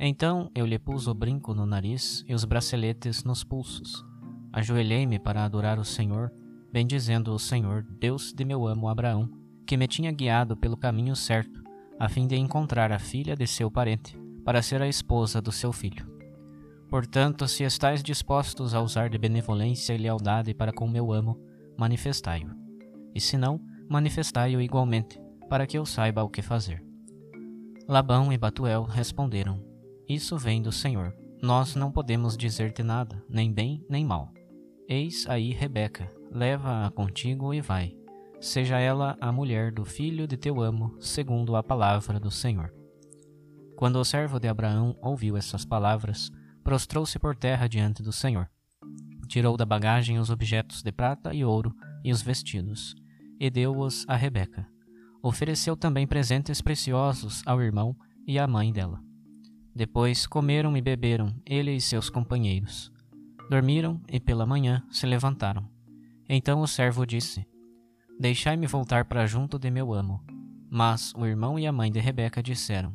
Então 0.00 0.50
eu 0.54 0.66
lhe 0.66 0.78
pus 0.78 1.06
o 1.06 1.14
brinco 1.14 1.54
no 1.54 1.66
nariz 1.66 2.24
e 2.26 2.34
os 2.34 2.44
braceletes 2.44 3.22
nos 3.24 3.44
pulsos. 3.44 4.04
Ajoelhei-me 4.52 5.18
para 5.18 5.44
adorar 5.44 5.78
o 5.78 5.84
Senhor, 5.84 6.32
bendizendo 6.72 7.32
o 7.32 7.38
Senhor, 7.38 7.82
Deus 8.00 8.32
de 8.32 8.44
meu 8.44 8.66
amo 8.66 8.88
Abraão, 8.88 9.28
que 9.66 9.76
me 9.76 9.86
tinha 9.86 10.12
guiado 10.12 10.56
pelo 10.56 10.76
caminho 10.76 11.16
certo, 11.16 11.63
a 12.04 12.08
fim 12.08 12.26
de 12.26 12.36
encontrar 12.36 12.92
a 12.92 12.98
filha 12.98 13.34
de 13.34 13.46
seu 13.46 13.70
parente, 13.70 14.14
para 14.44 14.60
ser 14.60 14.82
a 14.82 14.86
esposa 14.86 15.40
do 15.40 15.50
seu 15.50 15.72
filho. 15.72 16.06
Portanto, 16.90 17.48
se 17.48 17.64
estáis 17.64 18.02
dispostos 18.02 18.74
a 18.74 18.82
usar 18.82 19.08
de 19.08 19.16
benevolência 19.16 19.94
e 19.94 19.96
lealdade 19.96 20.52
para 20.52 20.70
com 20.70 20.86
meu 20.86 21.10
amo, 21.10 21.40
manifestai-o. 21.78 22.50
E 23.14 23.20
se 23.20 23.38
não, 23.38 23.58
manifestai-o 23.88 24.60
igualmente, 24.60 25.18
para 25.48 25.66
que 25.66 25.78
eu 25.78 25.86
saiba 25.86 26.22
o 26.22 26.28
que 26.28 26.42
fazer. 26.42 26.84
Labão 27.88 28.30
e 28.30 28.36
Batuel 28.36 28.82
responderam: 28.82 29.64
Isso 30.06 30.36
vem 30.36 30.60
do 30.60 30.72
Senhor. 30.72 31.16
Nós 31.40 31.74
não 31.74 31.90
podemos 31.90 32.36
dizer-te 32.36 32.82
nada, 32.82 33.24
nem 33.30 33.50
bem 33.50 33.82
nem 33.88 34.04
mal. 34.04 34.30
Eis 34.86 35.26
aí 35.26 35.52
Rebeca, 35.52 36.12
leva-a 36.30 36.90
contigo 36.90 37.54
e 37.54 37.62
vai. 37.62 37.96
Seja 38.40 38.78
ela 38.78 39.16
a 39.20 39.32
mulher 39.32 39.72
do 39.72 39.84
filho 39.84 40.26
de 40.26 40.36
teu 40.36 40.60
amo, 40.60 40.96
segundo 41.00 41.56
a 41.56 41.62
palavra 41.62 42.20
do 42.20 42.30
Senhor. 42.30 42.72
Quando 43.76 43.96
o 43.96 44.04
servo 44.04 44.38
de 44.38 44.48
Abraão 44.48 44.96
ouviu 45.02 45.36
essas 45.36 45.64
palavras, 45.64 46.30
prostrou-se 46.62 47.18
por 47.18 47.34
terra 47.34 47.68
diante 47.68 48.02
do 48.02 48.12
Senhor. 48.12 48.48
Tirou 49.28 49.56
da 49.56 49.64
bagagem 49.64 50.18
os 50.18 50.30
objetos 50.30 50.82
de 50.82 50.92
prata 50.92 51.34
e 51.34 51.44
ouro 51.44 51.74
e 52.04 52.12
os 52.12 52.22
vestidos, 52.22 52.94
e 53.40 53.50
deu-os 53.50 54.04
a 54.08 54.14
Rebeca. 54.14 54.66
Ofereceu 55.22 55.76
também 55.76 56.06
presentes 56.06 56.60
preciosos 56.60 57.42
ao 57.46 57.60
irmão 57.60 57.96
e 58.26 58.38
à 58.38 58.46
mãe 58.46 58.72
dela. 58.72 59.00
Depois 59.74 60.26
comeram 60.26 60.76
e 60.76 60.80
beberam, 60.80 61.34
ele 61.44 61.72
e 61.72 61.80
seus 61.80 62.08
companheiros. 62.08 62.92
Dormiram 63.50 64.00
e 64.08 64.20
pela 64.20 64.46
manhã 64.46 64.82
se 64.90 65.06
levantaram. 65.06 65.68
Então 66.28 66.60
o 66.60 66.68
servo 66.68 67.04
disse: 67.04 67.46
Deixai-me 68.18 68.66
voltar 68.66 69.04
para 69.04 69.26
junto 69.26 69.58
de 69.58 69.70
meu 69.70 69.92
amo. 69.92 70.22
Mas 70.70 71.12
o 71.16 71.26
irmão 71.26 71.58
e 71.58 71.66
a 71.66 71.72
mãe 71.72 71.90
de 71.90 72.00
Rebeca 72.00 72.42
disseram: 72.42 72.94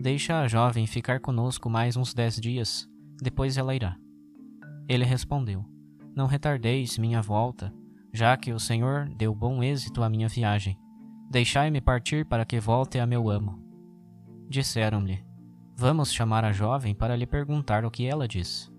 Deixa 0.00 0.40
a 0.40 0.48
jovem 0.48 0.86
ficar 0.86 1.20
conosco 1.20 1.70
mais 1.70 1.96
uns 1.96 2.12
dez 2.14 2.36
dias, 2.36 2.88
depois 3.20 3.56
ela 3.56 3.74
irá. 3.74 3.96
Ele 4.88 5.04
respondeu: 5.04 5.64
Não 6.14 6.26
retardeis 6.26 6.98
minha 6.98 7.22
volta, 7.22 7.72
já 8.12 8.36
que 8.36 8.52
o 8.52 8.58
Senhor 8.58 9.08
deu 9.16 9.34
bom 9.34 9.62
êxito 9.62 10.02
à 10.02 10.08
minha 10.08 10.28
viagem. 10.28 10.78
Deixai-me 11.30 11.80
partir 11.80 12.26
para 12.26 12.44
que 12.44 12.60
volte 12.60 12.98
a 12.98 13.06
meu 13.06 13.30
amo. 13.30 13.58
Disseram-lhe: 14.48 15.24
Vamos 15.76 16.12
chamar 16.12 16.44
a 16.44 16.52
jovem 16.52 16.94
para 16.94 17.16
lhe 17.16 17.26
perguntar 17.26 17.84
o 17.84 17.90
que 17.90 18.06
ela 18.06 18.28
diz. 18.28 18.70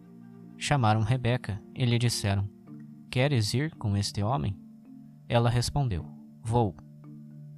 Chamaram 0.58 1.02
Rebeca 1.02 1.62
e 1.76 1.84
lhe 1.84 1.98
disseram: 1.98 2.48
Queres 3.10 3.54
ir 3.54 3.76
com 3.76 3.98
este 3.98 4.22
homem? 4.22 4.63
Ela 5.28 5.50
respondeu: 5.50 6.06
Vou. 6.44 6.76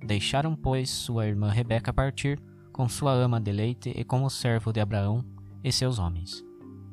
Deixaram, 0.05 0.55
pois, 0.55 0.89
sua 0.89 1.27
irmã 1.27 1.50
Rebeca 1.50 1.91
partir 1.91 2.39
com 2.75 2.89
sua 2.89 3.13
ama 3.13 3.39
de 3.39 3.53
leite 3.53 3.93
e 3.95 4.03
com 4.03 4.24
o 4.24 4.29
servo 4.29 4.74
de 4.74 4.81
Abraão 4.81 5.24
e 5.63 5.72
seus 5.72 5.98
homens. 5.98 6.43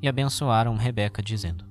E 0.01 0.07
abençoaram 0.09 0.77
Rebeca, 0.77 1.21
dizendo: 1.21 1.65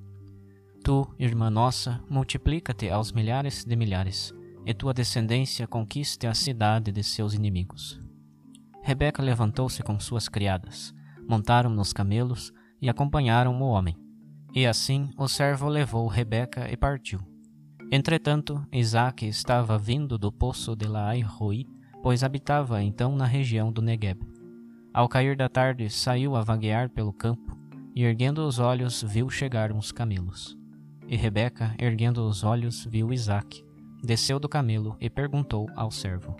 Tu, 0.84 1.06
irmã 1.18 1.48
nossa, 1.48 1.98
multiplica-te 2.10 2.90
aos 2.90 3.10
milhares 3.10 3.64
de 3.64 3.74
milhares, 3.74 4.34
e 4.66 4.74
tua 4.74 4.92
descendência 4.92 5.66
conquiste 5.66 6.26
a 6.26 6.34
cidade 6.34 6.92
de 6.92 7.02
seus 7.02 7.32
inimigos. 7.32 7.98
Rebeca 8.82 9.22
levantou-se 9.22 9.82
com 9.82 9.98
suas 9.98 10.28
criadas, 10.28 10.92
montaram 11.26 11.70
nos 11.70 11.92
camelos 11.92 12.52
e 12.82 12.90
acompanharam 12.90 13.62
o 13.62 13.64
homem. 13.64 13.96
E 14.54 14.66
assim 14.66 15.08
o 15.16 15.26
servo 15.26 15.68
levou 15.68 16.06
Rebeca 16.06 16.70
e 16.70 16.76
partiu. 16.76 17.31
Entretanto, 17.94 18.66
Isaac 18.72 19.26
estava 19.26 19.76
vindo 19.76 20.16
do 20.16 20.32
poço 20.32 20.74
de 20.74 20.86
Laai-Roi, 20.86 21.66
pois 22.02 22.24
habitava 22.24 22.82
então 22.82 23.14
na 23.14 23.26
região 23.26 23.70
do 23.70 23.82
Negueb. 23.82 24.18
Ao 24.94 25.06
cair 25.06 25.36
da 25.36 25.46
tarde, 25.46 25.90
saiu 25.90 26.34
a 26.34 26.40
vaguear 26.40 26.88
pelo 26.88 27.12
campo, 27.12 27.54
e 27.94 28.02
erguendo 28.02 28.46
os 28.46 28.58
olhos, 28.58 29.02
viu 29.06 29.28
chegar 29.28 29.70
uns 29.70 29.92
camelos. 29.92 30.56
E 31.06 31.16
Rebeca, 31.16 31.74
erguendo 31.78 32.26
os 32.26 32.42
olhos, 32.42 32.86
viu 32.86 33.12
Isaac, 33.12 33.62
desceu 34.02 34.40
do 34.40 34.48
camelo 34.48 34.96
e 34.98 35.10
perguntou 35.10 35.68
ao 35.76 35.90
servo: 35.90 36.34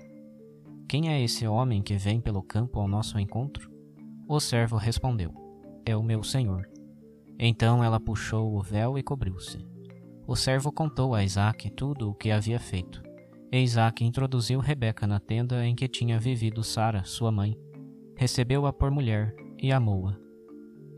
Quem 0.88 1.11
é 1.11 1.23
esse 1.23 1.47
homem 1.47 1.82
que 1.82 1.99
vem 1.99 2.18
pelo 2.18 2.42
campo 2.42 2.80
ao 2.80 2.88
nosso 2.88 3.18
encontro? 3.18 3.71
O 4.26 4.40
servo 4.40 4.78
respondeu: 4.78 5.35
É 5.85 5.94
o 5.94 6.02
meu 6.02 6.23
senhor. 6.23 6.66
Então 7.38 7.85
ela 7.85 8.00
puxou 8.00 8.56
o 8.56 8.62
véu 8.62 8.97
e 8.97 9.02
cobriu-se. 9.02 9.71
O 10.26 10.37
servo 10.37 10.71
contou 10.71 11.14
a 11.14 11.25
Isaac 11.25 11.69
tudo 11.71 12.11
o 12.11 12.14
que 12.14 12.31
havia 12.31 12.61
feito. 12.61 13.02
E 13.50 13.59
Isaac 13.59 14.05
introduziu 14.05 14.61
Rebeca 14.61 15.07
na 15.07 15.19
tenda 15.19 15.67
em 15.67 15.75
que 15.75 15.88
tinha 15.88 16.19
vivido 16.19 16.62
Sara, 16.62 17.05
sua 17.05 17.33
mãe. 17.33 17.59
Recebeu-a 18.17 18.73
por 18.73 18.91
mulher 18.91 19.35
e 19.61 19.73
amou-a. 19.73 20.17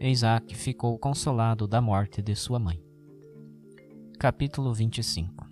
Isaac 0.00 0.54
ficou 0.54 0.98
consolado 0.98 1.66
da 1.66 1.80
morte 1.80 2.20
de 2.20 2.34
sua 2.36 2.58
mãe. 2.58 2.82
Capítulo 4.18 4.72
25 4.74 5.48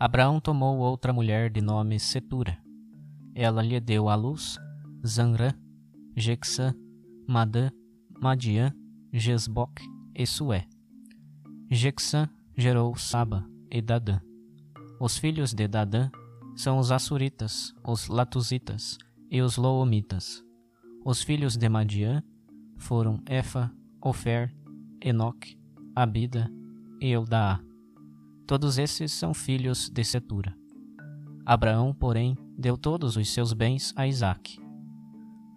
Abraão 0.00 0.40
tomou 0.40 0.78
outra 0.78 1.12
mulher 1.12 1.50
de 1.50 1.60
nome 1.60 2.00
Setura. 2.00 2.58
Ela 3.34 3.62
lhe 3.62 3.78
deu 3.78 4.08
à 4.08 4.14
luz 4.14 4.58
Zanrã, 5.06 5.52
Jexã, 6.16 6.74
Madã, 7.26 7.70
Madiã, 8.20 8.72
Jesboc 9.12 9.80
e 10.14 10.26
Sué. 10.26 10.66
Jexã 11.70 12.28
gerou 12.60 12.96
Saba 12.96 13.48
e 13.70 13.80
Dadã. 13.80 14.18
Os 14.98 15.16
filhos 15.16 15.54
de 15.54 15.68
Dadã 15.68 16.10
são 16.56 16.78
os 16.78 16.90
Assuritas, 16.90 17.72
os 17.84 18.08
Latuzitas 18.08 18.98
e 19.30 19.40
os 19.40 19.56
Loomitas. 19.56 20.42
Os 21.04 21.22
filhos 21.22 21.56
de 21.56 21.68
Madiã 21.68 22.20
foram 22.76 23.22
Efa, 23.30 23.72
Ofer, 24.02 24.52
Enoque, 25.00 25.56
Abida 25.94 26.50
e 27.00 27.10
Eudaá. 27.12 27.60
Todos 28.44 28.76
esses 28.76 29.12
são 29.12 29.32
filhos 29.32 29.88
de 29.88 30.02
Setura. 30.02 30.52
Abraão, 31.46 31.94
porém, 31.94 32.36
deu 32.58 32.76
todos 32.76 33.16
os 33.16 33.32
seus 33.32 33.52
bens 33.52 33.94
a 33.94 34.04
Isaque. 34.08 34.58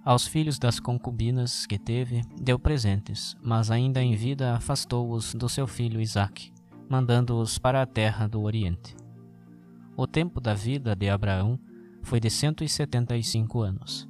Aos 0.05 0.27
filhos 0.27 0.59
das 0.59 0.79
concubinas 0.79 1.65
que 1.65 1.79
teve, 1.79 2.21
deu 2.39 2.59
presentes, 2.59 3.35
mas 3.41 3.71
ainda 3.71 4.03
em 4.03 4.15
vida 4.15 4.53
afastou-os 4.55 5.33
do 5.33 5.49
seu 5.49 5.65
filho 5.65 5.99
Isaque, 5.99 6.51
mandando-os 6.89 7.57
para 7.57 7.81
a 7.81 7.85
terra 7.85 8.27
do 8.27 8.41
Oriente. 8.41 8.95
O 9.95 10.07
tempo 10.07 10.39
da 10.39 10.53
vida 10.53 10.95
de 10.95 11.09
Abraão 11.09 11.59
foi 12.01 12.19
de 12.19 12.29
cento 12.29 12.63
e 12.63 12.69
setenta 12.69 13.15
e 13.15 13.23
cinco 13.23 13.61
anos. 13.61 14.09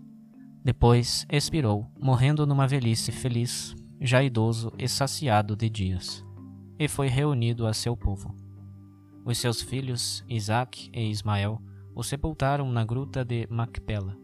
Depois 0.63 1.25
expirou, 1.29 1.91
morrendo 1.99 2.45
numa 2.45 2.67
velhice 2.67 3.11
feliz, 3.11 3.75
já 3.99 4.23
idoso 4.23 4.71
e 4.77 4.87
saciado 4.87 5.55
de 5.55 5.69
dias 5.69 6.25
e 6.79 6.87
foi 6.87 7.07
reunido 7.07 7.67
a 7.67 7.73
seu 7.73 7.95
povo. 7.95 8.35
Os 9.23 9.37
seus 9.37 9.61
filhos, 9.61 10.25
Isaque 10.27 10.89
e 10.91 11.11
Ismael, 11.11 11.61
o 11.93 12.01
sepultaram 12.01 12.71
na 12.71 12.83
gruta 12.83 13.23
de 13.23 13.45
Macpela, 13.51 14.17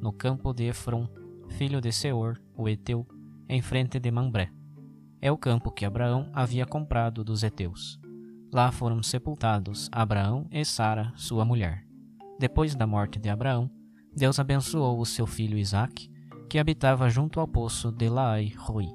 no 0.00 0.12
campo 0.12 0.52
de 0.52 0.68
Efron, 0.68 1.08
filho 1.48 1.80
de 1.80 1.90
Seor, 1.90 2.40
o 2.56 2.68
Eteu, 2.68 3.04
em 3.48 3.60
frente 3.60 3.98
de 3.98 4.12
Mambré. 4.12 4.52
É 5.20 5.32
o 5.32 5.36
campo 5.36 5.70
que 5.70 5.84
Abraão 5.84 6.30
havia 6.32 6.64
comprado 6.64 7.24
dos 7.24 7.42
Eteus. 7.42 7.98
Lá 8.52 8.70
foram 8.70 9.02
sepultados 9.02 9.88
Abraão 9.90 10.46
e 10.50 10.64
Sara, 10.64 11.12
sua 11.16 11.44
mulher. 11.44 11.84
Depois 12.38 12.74
da 12.74 12.86
morte 12.86 13.18
de 13.18 13.28
Abraão, 13.28 13.70
Deus 14.16 14.38
abençoou 14.38 15.00
o 15.00 15.06
seu 15.06 15.26
filho 15.26 15.58
Isaque, 15.58 16.10
que 16.48 16.58
habitava 16.58 17.10
junto 17.10 17.40
ao 17.40 17.48
poço 17.48 17.90
de 17.90 18.08
Laai-Roi. 18.08 18.88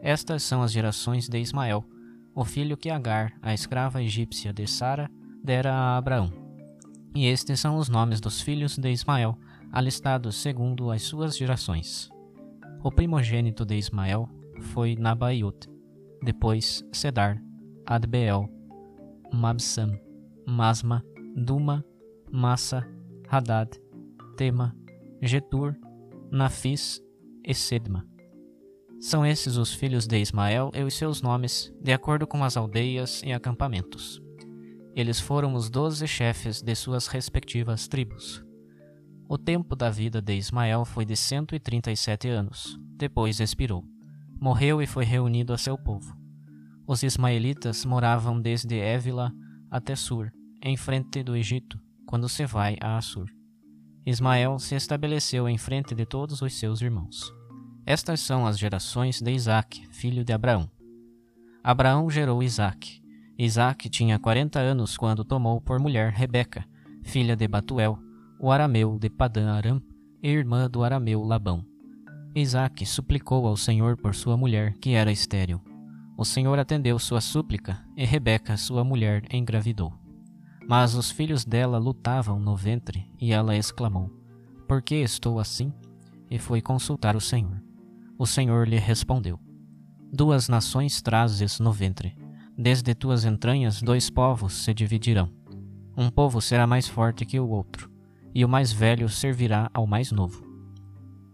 Estas 0.00 0.42
são 0.42 0.62
as 0.62 0.72
gerações 0.72 1.28
de 1.28 1.38
Ismael, 1.38 1.84
o 2.34 2.44
filho 2.44 2.76
que 2.76 2.88
Agar, 2.88 3.32
a 3.42 3.52
escrava 3.52 4.02
egípcia 4.02 4.52
de 4.52 4.66
Sara, 4.66 5.10
dera 5.42 5.74
a 5.74 5.96
Abraão. 5.96 6.32
E 7.14 7.26
estes 7.26 7.58
são 7.60 7.76
os 7.76 7.88
nomes 7.88 8.20
dos 8.20 8.40
filhos 8.40 8.78
de 8.78 8.90
Ismael, 8.90 9.38
alistados 9.72 10.36
segundo 10.36 10.90
as 10.90 11.02
suas 11.02 11.36
gerações. 11.36 12.10
O 12.82 12.92
primogênito 12.92 13.64
de 13.64 13.76
Ismael 13.76 14.28
foi 14.60 14.96
Nabaiot, 14.96 15.68
depois 16.22 16.84
Sedar, 16.92 17.42
Adbeel, 17.86 18.48
Mabsam, 19.32 19.98
Masma, 20.46 21.04
Duma, 21.36 21.84
Massa, 22.30 22.86
Hadad, 23.28 23.70
Tema, 24.36 24.74
Getur, 25.22 25.76
Nafis 26.30 27.00
e 27.44 27.54
Sedma. 27.54 28.06
São 29.00 29.24
esses 29.24 29.56
os 29.56 29.74
filhos 29.74 30.06
de 30.06 30.18
Ismael 30.18 30.70
e 30.74 30.82
os 30.82 30.94
seus 30.94 31.20
nomes, 31.20 31.72
de 31.82 31.92
acordo 31.92 32.26
com 32.26 32.42
as 32.42 32.56
aldeias 32.56 33.22
e 33.22 33.32
acampamentos. 33.32 34.22
Eles 34.94 35.20
foram 35.20 35.54
os 35.54 35.68
doze 35.68 36.06
chefes 36.06 36.62
de 36.62 36.74
suas 36.74 37.06
respectivas 37.06 37.86
tribos. 37.86 38.42
O 39.28 39.36
tempo 39.36 39.76
da 39.76 39.90
vida 39.90 40.22
de 40.22 40.34
Ismael 40.34 40.84
foi 40.84 41.04
de 41.04 41.16
cento 41.16 41.54
e 41.54 41.60
trinta 41.60 41.92
e 41.92 41.96
sete 41.96 42.28
anos. 42.28 42.78
Depois 42.96 43.38
expirou. 43.38 43.84
Morreu 44.40 44.82
e 44.82 44.86
foi 44.86 45.04
reunido 45.04 45.52
a 45.52 45.58
seu 45.58 45.78
povo. 45.78 46.16
Os 46.86 47.02
ismaelitas 47.02 47.84
moravam 47.84 48.40
desde 48.40 48.78
Évila 48.78 49.32
até 49.70 49.96
Sur, 49.96 50.30
em 50.62 50.76
frente 50.76 51.22
do 51.22 51.36
Egito, 51.36 51.80
quando 52.06 52.28
se 52.28 52.46
vai 52.46 52.76
a 52.80 52.96
Assur. 52.96 53.26
Ismael 54.04 54.58
se 54.58 54.76
estabeleceu 54.76 55.48
em 55.48 55.58
frente 55.58 55.94
de 55.94 56.06
todos 56.06 56.42
os 56.42 56.54
seus 56.54 56.80
irmãos. 56.80 57.32
Estas 57.84 58.20
são 58.20 58.46
as 58.46 58.58
gerações 58.58 59.20
de 59.20 59.32
Isaque, 59.32 59.86
filho 59.88 60.24
de 60.24 60.32
Abraão. 60.32 60.70
Abraão 61.62 62.08
gerou 62.08 62.42
Isaque. 62.42 63.02
Isaque 63.36 63.88
tinha 63.88 64.18
quarenta 64.18 64.60
anos 64.60 64.96
quando 64.96 65.24
tomou 65.24 65.60
por 65.60 65.80
mulher 65.80 66.12
Rebeca, 66.12 66.64
filha 67.02 67.34
de 67.34 67.48
Batuel, 67.48 67.98
o 68.38 68.50
arameu 68.50 68.98
de 68.98 69.10
Padã 69.10 69.52
Aram 69.52 69.82
e 70.22 70.30
irmã 70.30 70.70
do 70.70 70.84
arameu 70.84 71.22
Labão. 71.22 71.64
Isaque 72.36 72.84
suplicou 72.84 73.46
ao 73.46 73.56
Senhor 73.56 73.96
por 73.96 74.14
sua 74.14 74.36
mulher, 74.36 74.74
que 74.74 74.90
era 74.90 75.10
estéril. 75.10 75.58
O 76.18 76.24
Senhor 76.24 76.58
atendeu 76.58 76.98
sua 76.98 77.20
súplica, 77.20 77.82
e 77.96 78.04
Rebeca, 78.04 78.58
sua 78.58 78.84
mulher, 78.84 79.24
engravidou. 79.32 79.90
Mas 80.68 80.94
os 80.94 81.10
filhos 81.10 81.46
dela 81.46 81.78
lutavam 81.78 82.38
no 82.38 82.54
ventre, 82.54 83.10
e 83.18 83.32
ela 83.32 83.56
exclamou: 83.56 84.10
Por 84.68 84.82
que 84.82 84.96
estou 84.96 85.40
assim? 85.40 85.72
E 86.30 86.38
foi 86.38 86.60
consultar 86.60 87.16
o 87.16 87.20
Senhor. 87.22 87.62
O 88.18 88.26
Senhor 88.26 88.68
lhe 88.68 88.78
respondeu: 88.78 89.40
Duas 90.12 90.46
nações 90.46 91.00
trazes 91.00 91.58
no 91.58 91.72
ventre. 91.72 92.14
Desde 92.58 92.94
tuas 92.94 93.24
entranhas 93.24 93.80
dois 93.80 94.10
povos 94.10 94.52
se 94.52 94.74
dividirão. 94.74 95.30
Um 95.96 96.10
povo 96.10 96.42
será 96.42 96.66
mais 96.66 96.86
forte 96.86 97.24
que 97.24 97.40
o 97.40 97.48
outro 97.48 97.96
e 98.34 98.44
o 98.44 98.48
mais 98.48 98.70
velho 98.70 99.08
servirá 99.08 99.70
ao 99.72 99.86
mais 99.86 100.12
novo. 100.12 100.45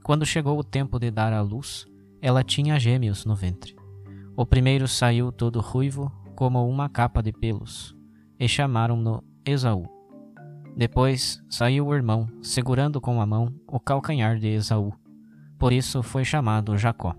Quando 0.03 0.27
chegou 0.27 0.59
o 0.59 0.65
tempo 0.65 0.99
de 0.99 1.11
dar 1.11 1.33
à 1.33 1.41
luz, 1.41 1.87
ela 2.21 2.43
tinha 2.43 2.79
gêmeos 2.79 3.25
no 3.25 3.37
ventre. 3.37 3.77
O 4.37 4.45
primeiro 4.45 4.89
saiu 4.89 5.31
todo 5.31 5.61
ruivo, 5.61 6.11
como 6.35 6.69
uma 6.69 6.89
capa 6.89 7.23
de 7.23 7.33
pelos, 7.33 7.95
e 8.39 8.49
chamaram-no 8.49 9.23
Esaú. 9.45 9.87
Depois 10.77 11.41
saiu 11.49 11.87
o 11.87 11.95
irmão, 11.95 12.27
segurando 12.41 13.01
com 13.01 13.21
a 13.21 13.27
mão 13.27 13.55
o 13.67 13.79
calcanhar 13.79 14.39
de 14.39 14.49
Esaú. 14.49 14.93
Por 15.59 15.73
isso 15.73 16.03
foi 16.03 16.25
chamado 16.25 16.77
Jacó. 16.77 17.15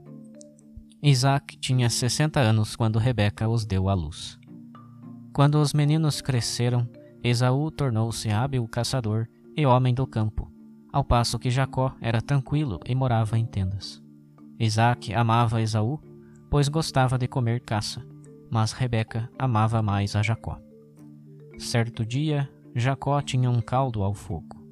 Isaac 1.01 1.57
tinha 1.57 1.89
sessenta 1.89 2.39
anos 2.39 2.75
quando 2.75 2.99
Rebeca 2.99 3.47
os 3.47 3.65
deu 3.65 3.87
à 3.87 3.93
luz. 3.93 4.39
Quando 5.31 5.55
os 5.55 5.73
meninos 5.73 6.21
cresceram, 6.21 6.89
Esaú 7.23 7.71
tornou-se 7.71 8.29
hábil 8.29 8.67
caçador 8.67 9.27
e 9.55 9.65
homem 9.65 9.93
do 9.93 10.05
campo, 10.05 10.51
ao 10.93 11.03
passo 11.03 11.39
que 11.39 11.49
Jacó 11.49 11.91
era 11.99 12.21
tranquilo 12.21 12.79
e 12.85 12.93
morava 12.93 13.37
em 13.37 13.45
tendas. 13.45 14.01
Isaac 14.59 15.11
amava 15.11 15.59
Esaú, 15.59 15.99
pois 16.51 16.69
gostava 16.69 17.17
de 17.17 17.27
comer 17.27 17.61
caça, 17.61 18.05
mas 18.49 18.71
Rebeca 18.71 19.27
amava 19.37 19.81
mais 19.81 20.15
a 20.15 20.21
Jacó. 20.21 20.61
Certo 21.57 22.05
dia, 22.05 22.47
Jacó 22.75 23.19
tinha 23.21 23.49
um 23.49 23.59
caldo 23.59 24.03
ao 24.03 24.13
fogo. 24.13 24.63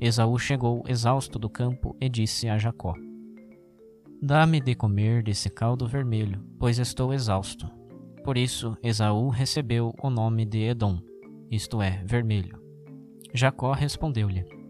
Esaú 0.00 0.38
chegou 0.38 0.84
exausto 0.86 1.38
do 1.38 1.50
campo 1.50 1.96
e 2.00 2.08
disse 2.08 2.48
a 2.48 2.56
Jacó: 2.56 2.94
Dá-me 4.22 4.60
de 4.60 4.74
comer 4.76 5.22
desse 5.24 5.50
caldo 5.50 5.88
vermelho, 5.88 6.40
pois 6.58 6.78
estou 6.78 7.12
exausto. 7.12 7.68
Por 8.22 8.38
isso, 8.38 8.76
Esaú 8.82 9.28
recebeu 9.28 9.92
o 10.00 10.08
nome 10.08 10.44
de 10.44 10.62
Edom, 10.62 11.00
isto 11.50 11.82
é, 11.82 12.02
vermelho. 12.04 12.60
Jacó 13.34 13.72
respondeu-lhe: 13.72 14.63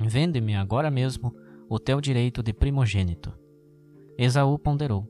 Vende-me 0.00 0.54
agora 0.54 0.90
mesmo 0.90 1.34
o 1.68 1.78
teu 1.78 2.00
direito 2.00 2.42
de 2.42 2.54
primogênito. 2.54 3.32
Esaú 4.16 4.58
ponderou: 4.58 5.06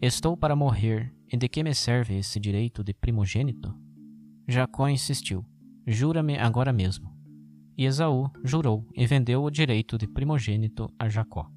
Estou 0.00 0.36
para 0.36 0.56
morrer, 0.56 1.14
e 1.30 1.36
de 1.36 1.48
que 1.48 1.62
me 1.62 1.74
serve 1.74 2.18
esse 2.18 2.40
direito 2.40 2.82
de 2.82 2.94
primogênito? 2.94 3.74
Jacó 4.48 4.88
insistiu: 4.88 5.44
Jura-me 5.86 6.38
agora 6.38 6.72
mesmo. 6.72 7.12
E 7.76 7.84
Esaú 7.84 8.30
jurou 8.42 8.86
e 8.94 9.06
vendeu 9.06 9.42
o 9.42 9.50
direito 9.50 9.98
de 9.98 10.06
primogênito 10.06 10.88
a 10.98 11.08
Jacó. 11.08 11.50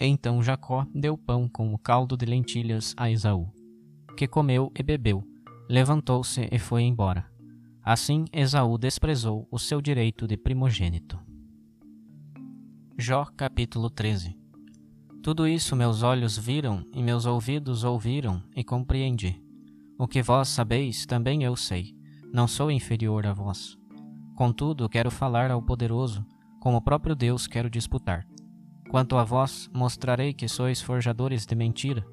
Então 0.00 0.42
Jacó 0.42 0.86
deu 0.94 1.16
pão 1.16 1.48
com 1.48 1.72
o 1.72 1.78
caldo 1.78 2.16
de 2.16 2.24
lentilhas 2.24 2.94
a 2.96 3.10
Esaú, 3.10 3.48
que 4.16 4.26
comeu 4.26 4.72
e 4.76 4.82
bebeu, 4.82 5.22
levantou-se 5.68 6.48
e 6.50 6.58
foi 6.58 6.82
embora. 6.82 7.30
Assim 7.82 8.24
Esaú 8.32 8.76
desprezou 8.78 9.46
o 9.50 9.58
seu 9.58 9.80
direito 9.80 10.26
de 10.26 10.36
primogênito. 10.36 11.29
Jó 13.02 13.24
capítulo 13.34 13.88
13 13.88 14.36
Tudo 15.22 15.48
isso 15.48 15.74
meus 15.74 16.02
olhos 16.02 16.36
viram 16.36 16.84
e 16.92 17.02
meus 17.02 17.24
ouvidos 17.24 17.82
ouviram 17.82 18.42
e 18.54 18.62
compreendi. 18.62 19.42
O 19.98 20.06
que 20.06 20.22
vós 20.22 20.48
sabeis 20.48 21.06
também 21.06 21.42
eu 21.42 21.56
sei, 21.56 21.94
não 22.30 22.46
sou 22.46 22.70
inferior 22.70 23.26
a 23.26 23.32
vós. 23.32 23.74
Contudo, 24.36 24.86
quero 24.86 25.10
falar 25.10 25.50
ao 25.50 25.62
poderoso, 25.62 26.26
com 26.60 26.74
o 26.76 26.80
próprio 26.82 27.14
Deus 27.14 27.46
quero 27.46 27.70
disputar. 27.70 28.26
Quanto 28.90 29.16
a 29.16 29.24
vós, 29.24 29.70
mostrarei 29.72 30.34
que 30.34 30.46
sois 30.46 30.82
forjadores 30.82 31.46
de 31.46 31.54
mentira, 31.54 32.06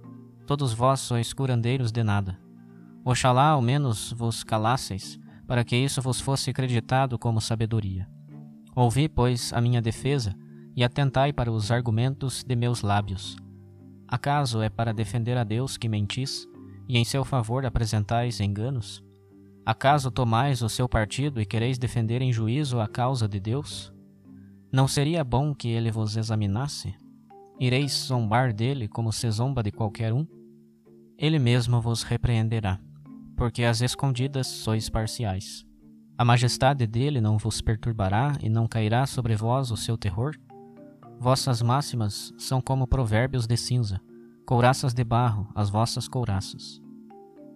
todos 0.45 0.71
vós 0.71 1.01
sois 1.01 1.33
curandeiros 1.33 1.91
de 1.91 2.01
nada. 2.01 2.39
Oxalá 3.03 3.49
ao 3.49 3.61
menos 3.61 4.13
vos 4.13 4.41
calasseis, 4.41 5.19
para 5.45 5.65
que 5.65 5.75
isso 5.75 6.01
vos 6.01 6.21
fosse 6.21 6.49
acreditado 6.49 7.19
como 7.19 7.41
sabedoria. 7.41 8.07
Ouvi, 8.73 9.09
pois, 9.09 9.51
a 9.51 9.59
minha 9.59 9.81
defesa 9.81 10.33
e 10.77 10.83
atentai 10.83 11.33
para 11.33 11.51
os 11.51 11.71
argumentos 11.71 12.43
de 12.43 12.55
meus 12.55 12.83
lábios. 12.83 13.35
Acaso 14.07 14.61
é 14.61 14.69
para 14.69 14.93
defender 14.93 15.35
a 15.35 15.43
Deus 15.43 15.75
que 15.75 15.89
mentis 15.89 16.47
e 16.87 16.97
em 16.97 17.03
seu 17.03 17.25
favor 17.25 17.65
apresentais 17.65 18.39
enganos? 18.39 19.03
Acaso 19.65 20.11
tomais 20.11 20.61
o 20.61 20.69
seu 20.69 20.87
partido 20.87 21.41
e 21.41 21.45
quereis 21.45 21.77
defender 21.77 22.21
em 22.21 22.31
juízo 22.31 22.79
a 22.79 22.87
causa 22.87 23.27
de 23.27 23.39
Deus? 23.39 23.91
Não 24.71 24.87
seria 24.87 25.23
bom 25.23 25.53
que 25.53 25.67
ele 25.67 25.91
vos 25.91 26.15
examinasse? 26.15 26.95
Ireis 27.59 28.05
zombar 28.05 28.53
dele 28.53 28.87
como 28.87 29.11
se 29.11 29.29
zomba 29.31 29.63
de 29.63 29.71
qualquer 29.71 30.13
um? 30.13 30.27
Ele 31.17 31.39
mesmo 31.39 31.81
vos 31.81 32.03
repreenderá 32.03 32.79
porque 33.37 33.63
às 33.63 33.81
escondidas 33.81 34.47
sois 34.47 34.89
parciais. 34.89 35.63
A 36.17 36.25
majestade 36.25 36.87
dele 36.87 37.21
não 37.21 37.37
vos 37.37 37.61
perturbará 37.61 38.35
e 38.41 38.49
não 38.49 38.67
cairá 38.67 39.05
sobre 39.05 39.35
vós 39.35 39.69
o 39.69 39.77
seu 39.77 39.95
terror? 39.95 40.35
Vossas 41.19 41.63
máximas 41.63 42.31
são 42.37 42.61
como 42.61 42.85
provérbios 42.85 43.47
de 43.47 43.57
cinza, 43.57 43.99
couraças 44.45 44.93
de 44.93 45.03
barro, 45.03 45.47
as 45.55 45.67
vossas 45.67 46.07
couraças. 46.07 46.79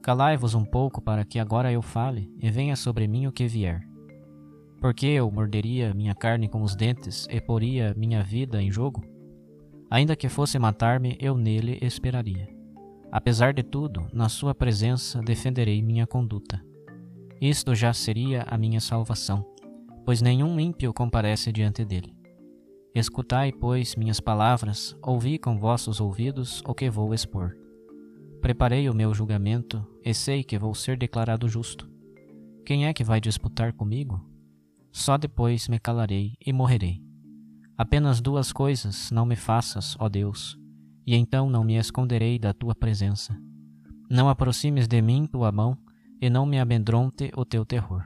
Calai-vos 0.02 0.56
um 0.56 0.66
pouco 0.66 1.00
para 1.00 1.24
que 1.24 1.38
agora 1.38 1.72
eu 1.72 1.82
fale 1.84 2.34
e 2.40 2.50
venha 2.50 2.76
sobre 2.76 3.08
mim 3.08 3.28
o 3.28 3.32
que 3.32 3.48
vier. 3.48 3.88
Porque 4.80 5.06
eu 5.06 5.30
morderia 5.30 5.94
minha 5.94 6.16
carne 6.16 6.50
com 6.50 6.64
os 6.64 6.76
dentes 6.76 7.28
e 7.30 7.40
poria 7.40 7.94
minha 7.96 8.24
vida 8.24 8.60
em 8.60 8.72
jogo? 8.72 9.04
Ainda 9.92 10.16
que 10.16 10.28
fosse 10.28 10.58
matar-me, 10.58 11.16
eu 11.20 11.38
nele 11.38 11.78
esperaria. 11.84 12.50
Apesar 13.12 13.54
de 13.54 13.62
tudo, 13.62 14.08
na 14.12 14.28
sua 14.28 14.56
presença 14.56 15.22
defenderei 15.22 15.84
minha 15.84 16.08
conduta. 16.08 16.60
Isto 17.40 17.76
já 17.76 17.94
seria 17.94 18.44
a 18.48 18.58
minha 18.58 18.80
salvação, 18.80 19.46
pois 20.04 20.20
nenhum 20.20 20.60
ímpio 20.60 20.92
comparece 20.92 21.52
diante 21.52 21.86
dele. 21.86 22.21
Escutai, 22.94 23.54
pois, 23.54 23.96
minhas 23.96 24.20
palavras, 24.20 24.94
ouvi 25.02 25.40
com 25.40 25.58
vossos 25.58 26.02
ouvidos 26.02 26.62
o 26.68 26.74
que 26.74 26.90
vou 26.90 27.14
expor. 27.14 27.56
Preparei 28.42 28.90
o 28.90 28.94
meu 28.94 29.14
julgamento 29.14 29.86
e 30.04 30.14
sei 30.14 30.44
que 30.44 30.60
vou 30.60 30.76
ser 30.76 30.98
declarado 30.98 31.48
justo. 31.48 31.90
Quem 32.66 32.88
é 32.88 32.94
que 32.94 33.04
vai 33.04 33.22
disputar 33.22 33.72
comigo? 33.72 34.20
Só 34.92 35.18
depois 35.18 35.70
me 35.70 35.80
calarei 35.80 36.34
e 36.46 36.52
morrerei. 36.52 37.02
Apenas 37.78 38.20
duas 38.20 38.52
coisas 38.52 39.10
não 39.10 39.26
me 39.26 39.38
faças, 39.38 39.96
ó 39.98 40.10
Deus, 40.10 40.60
e 41.08 41.16
então 41.16 41.50
não 41.50 41.64
me 41.64 41.78
esconderei 41.78 42.38
da 42.38 42.54
tua 42.54 42.76
presença. 42.76 43.34
Não 44.10 44.28
aproximes 44.28 44.86
de 44.86 45.02
mim 45.02 45.26
tua 45.26 45.50
mão, 45.50 45.78
e 46.22 46.30
não 46.30 46.46
me 46.46 46.60
amedronte 46.60 47.32
o 47.36 47.46
teu 47.46 47.66
terror. 47.66 48.06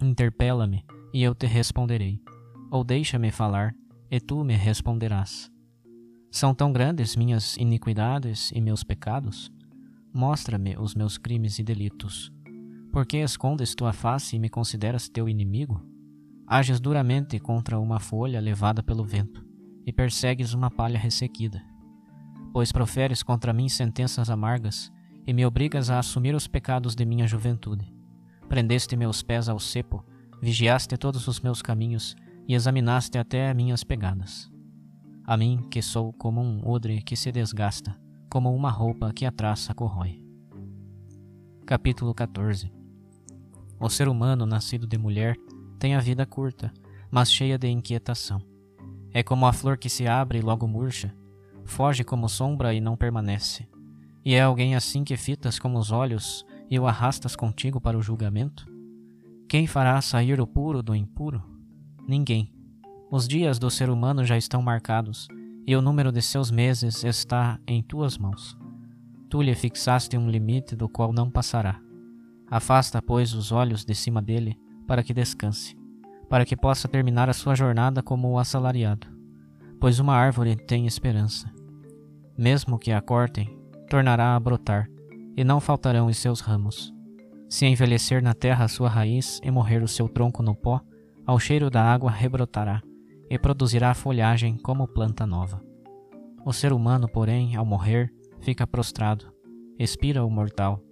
Interpela-me, 0.00 0.84
e 1.12 1.22
eu 1.22 1.34
te 1.34 1.46
responderei, 1.46 2.22
ou 2.70 2.84
deixa-me 2.84 3.30
falar, 3.30 3.74
e 4.10 4.20
tu 4.20 4.44
me 4.44 4.54
responderás. 4.54 5.50
São 6.30 6.54
tão 6.54 6.72
grandes 6.72 7.16
minhas 7.16 7.56
iniquidades 7.56 8.50
e 8.54 8.60
meus 8.60 8.84
pecados? 8.84 9.50
Mostra-me 10.14 10.76
os 10.76 10.94
meus 10.94 11.18
crimes 11.18 11.58
e 11.58 11.62
delitos. 11.62 12.32
Por 12.92 13.06
que 13.06 13.18
escondes 13.18 13.74
tua 13.74 13.92
face 13.92 14.36
e 14.36 14.38
me 14.38 14.48
consideras 14.48 15.08
teu 15.08 15.28
inimigo? 15.28 15.80
Ages 16.46 16.80
duramente 16.80 17.38
contra 17.38 17.78
uma 17.78 18.00
folha 18.00 18.40
levada 18.40 18.82
pelo 18.82 19.04
vento, 19.04 19.44
e 19.86 19.92
persegues 19.92 20.52
uma 20.52 20.70
palha 20.70 20.98
ressequida 20.98 21.62
pois 22.52 22.72
proferes 22.72 23.22
contra 23.22 23.52
mim 23.52 23.68
sentenças 23.68 24.28
amargas 24.28 24.92
e 25.26 25.32
me 25.32 25.46
obrigas 25.46 25.90
a 25.90 25.98
assumir 25.98 26.34
os 26.34 26.46
pecados 26.46 26.94
de 26.94 27.04
minha 27.04 27.26
juventude. 27.26 27.92
Prendeste 28.48 28.96
meus 28.96 29.22
pés 29.22 29.48
ao 29.48 29.58
cepo, 29.58 30.04
vigiaste 30.40 30.96
todos 30.96 31.28
os 31.28 31.40
meus 31.40 31.62
caminhos 31.62 32.16
e 32.50 32.54
examinaste 32.54 33.16
até 33.16 33.54
minhas 33.54 33.84
pegadas. 33.84 34.50
A 35.24 35.36
mim, 35.36 35.68
que 35.70 35.80
sou 35.80 36.12
como 36.12 36.40
um 36.40 36.68
odre 36.68 37.00
que 37.00 37.14
se 37.14 37.30
desgasta, 37.30 37.96
como 38.28 38.52
uma 38.52 38.72
roupa 38.72 39.12
que 39.12 39.24
a 39.24 39.30
traça 39.30 39.72
corrói. 39.72 40.20
Capítulo 41.64 42.12
14 42.12 42.72
O 43.78 43.88
ser 43.88 44.08
humano, 44.08 44.46
nascido 44.46 44.84
de 44.84 44.98
mulher, 44.98 45.36
tem 45.78 45.94
a 45.94 46.00
vida 46.00 46.26
curta, 46.26 46.72
mas 47.08 47.32
cheia 47.32 47.56
de 47.56 47.68
inquietação. 47.68 48.42
É 49.14 49.22
como 49.22 49.46
a 49.46 49.52
flor 49.52 49.78
que 49.78 49.88
se 49.88 50.08
abre 50.08 50.40
e 50.40 50.42
logo 50.42 50.66
murcha, 50.66 51.14
foge 51.64 52.02
como 52.02 52.28
sombra 52.28 52.74
e 52.74 52.80
não 52.80 52.96
permanece. 52.96 53.68
E 54.24 54.34
é 54.34 54.40
alguém 54.40 54.74
assim 54.74 55.04
que 55.04 55.16
fitas 55.16 55.56
como 55.56 55.78
os 55.78 55.92
olhos 55.92 56.44
e 56.68 56.80
o 56.80 56.88
arrastas 56.88 57.36
contigo 57.36 57.80
para 57.80 57.96
o 57.96 58.02
julgamento? 58.02 58.66
Quem 59.48 59.68
fará 59.68 60.00
sair 60.00 60.40
o 60.40 60.48
puro 60.48 60.82
do 60.82 60.96
impuro? 60.96 61.49
Ninguém. 62.10 62.52
Os 63.08 63.28
dias 63.28 63.56
do 63.56 63.70
ser 63.70 63.88
humano 63.88 64.24
já 64.24 64.36
estão 64.36 64.60
marcados, 64.60 65.28
e 65.64 65.76
o 65.76 65.80
número 65.80 66.10
de 66.10 66.20
seus 66.20 66.50
meses 66.50 67.04
está 67.04 67.56
em 67.68 67.84
tuas 67.84 68.18
mãos. 68.18 68.58
Tu 69.28 69.40
lhe 69.40 69.54
fixaste 69.54 70.18
um 70.18 70.28
limite 70.28 70.74
do 70.74 70.88
qual 70.88 71.12
não 71.12 71.30
passará. 71.30 71.80
Afasta, 72.50 73.00
pois, 73.00 73.32
os 73.32 73.52
olhos 73.52 73.84
de 73.84 73.94
cima 73.94 74.20
dele, 74.20 74.58
para 74.88 75.04
que 75.04 75.14
descanse, 75.14 75.78
para 76.28 76.44
que 76.44 76.56
possa 76.56 76.88
terminar 76.88 77.30
a 77.30 77.32
sua 77.32 77.54
jornada 77.54 78.02
como 78.02 78.28
o 78.28 78.40
assalariado. 78.40 79.06
Pois 79.80 80.00
uma 80.00 80.16
árvore 80.16 80.56
tem 80.56 80.86
esperança. 80.86 81.48
Mesmo 82.36 82.76
que 82.76 82.90
a 82.90 83.00
cortem, 83.00 83.56
tornará 83.88 84.34
a 84.34 84.40
brotar, 84.40 84.88
e 85.36 85.44
não 85.44 85.60
faltarão 85.60 86.08
os 86.08 86.18
seus 86.18 86.40
ramos. 86.40 86.92
Se 87.48 87.66
envelhecer 87.66 88.20
na 88.20 88.34
terra 88.34 88.64
a 88.64 88.68
sua 88.68 88.88
raiz 88.88 89.40
e 89.44 89.50
morrer 89.52 89.80
o 89.80 89.86
seu 89.86 90.08
tronco 90.08 90.42
no 90.42 90.56
pó, 90.56 90.80
ao 91.26 91.38
cheiro 91.38 91.70
da 91.70 91.82
água 91.82 92.10
rebrotará 92.10 92.82
e 93.28 93.38
produzirá 93.38 93.94
folhagem 93.94 94.56
como 94.56 94.88
planta 94.88 95.26
nova. 95.26 95.62
O 96.44 96.52
ser 96.52 96.72
humano, 96.72 97.08
porém, 97.08 97.54
ao 97.54 97.64
morrer, 97.64 98.12
fica 98.40 98.66
prostrado, 98.66 99.32
expira 99.78 100.24
o 100.24 100.30
mortal, 100.30 100.82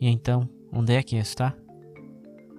e 0.00 0.08
então, 0.08 0.48
onde 0.72 0.94
é 0.94 1.02
que 1.02 1.16
está? 1.16 1.56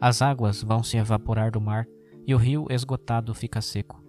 As 0.02 0.22
águas 0.22 0.64
vão 0.64 0.84
se 0.84 0.98
evaporar 0.98 1.52
do 1.52 1.62
mar 1.62 1.86
e 2.26 2.34
o 2.34 2.38
rio 2.38 2.66
esgotado 2.70 3.34
fica 3.34 3.62
seco. 3.62 4.04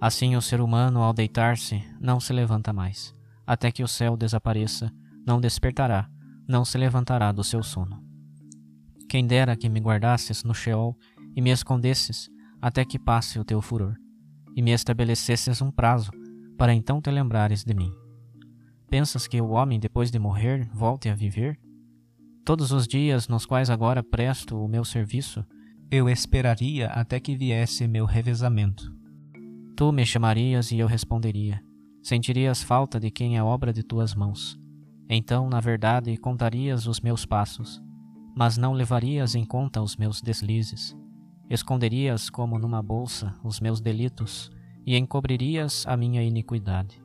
Assim, 0.00 0.36
o 0.36 0.42
ser 0.42 0.60
humano, 0.60 1.02
ao 1.02 1.12
deitar-se, 1.12 1.82
não 2.00 2.20
se 2.20 2.32
levanta 2.32 2.72
mais, 2.72 3.14
até 3.46 3.72
que 3.72 3.82
o 3.82 3.88
céu 3.88 4.16
desapareça, 4.16 4.92
não 5.26 5.40
despertará, 5.40 6.08
não 6.46 6.64
se 6.64 6.78
levantará 6.78 7.32
do 7.32 7.42
seu 7.42 7.62
sono. 7.62 8.02
Quem 9.08 9.26
dera 9.26 9.56
que 9.56 9.68
me 9.68 9.80
guardasses 9.80 10.44
no 10.44 10.54
Sheol 10.54 10.96
e 11.34 11.40
me 11.40 11.50
escondesses 11.50 12.30
até 12.60 12.84
que 12.84 12.98
passe 12.98 13.38
o 13.38 13.44
teu 13.44 13.60
furor, 13.60 13.94
e 14.56 14.62
me 14.62 14.72
estabelecesses 14.72 15.62
um 15.62 15.70
prazo, 15.70 16.10
para 16.56 16.74
então 16.74 17.00
te 17.00 17.10
lembrares 17.10 17.64
de 17.64 17.74
mim. 17.74 17.92
Pensas 18.90 19.26
que 19.26 19.40
o 19.40 19.50
homem, 19.50 19.78
depois 19.78 20.10
de 20.10 20.18
morrer, 20.18 20.68
volte 20.72 21.08
a 21.08 21.14
viver? 21.14 21.58
Todos 22.44 22.72
os 22.72 22.86
dias 22.88 23.28
nos 23.28 23.44
quais 23.44 23.70
agora 23.70 24.02
presto 24.02 24.56
o 24.56 24.68
meu 24.68 24.84
serviço, 24.84 25.44
eu 25.90 26.08
esperaria 26.08 26.88
até 26.88 27.20
que 27.20 27.36
viesse 27.36 27.86
meu 27.86 28.04
revezamento. 28.06 28.94
Tu 29.76 29.92
me 29.92 30.04
chamarias 30.04 30.72
e 30.72 30.78
eu 30.78 30.86
responderia. 30.86 31.62
Sentirias 32.02 32.62
falta 32.62 32.98
de 32.98 33.10
quem 33.10 33.36
é 33.36 33.42
obra 33.42 33.72
de 33.72 33.82
tuas 33.82 34.14
mãos. 34.14 34.58
Então, 35.08 35.48
na 35.48 35.60
verdade, 35.60 36.16
contarias 36.16 36.86
os 36.86 37.00
meus 37.00 37.24
passos 37.24 37.82
mas 38.38 38.56
não 38.56 38.72
levarias 38.72 39.34
em 39.34 39.44
conta 39.44 39.82
os 39.82 39.96
meus 39.96 40.22
deslizes. 40.22 40.96
Esconderias 41.50 42.28
como 42.28 42.58
numa 42.58 42.82
bolsa 42.82 43.34
os 43.42 43.58
meus 43.58 43.80
delitos 43.80 44.50
e 44.86 44.96
encobririas 44.96 45.84
a 45.86 45.96
minha 45.96 46.22
iniquidade. 46.22 47.02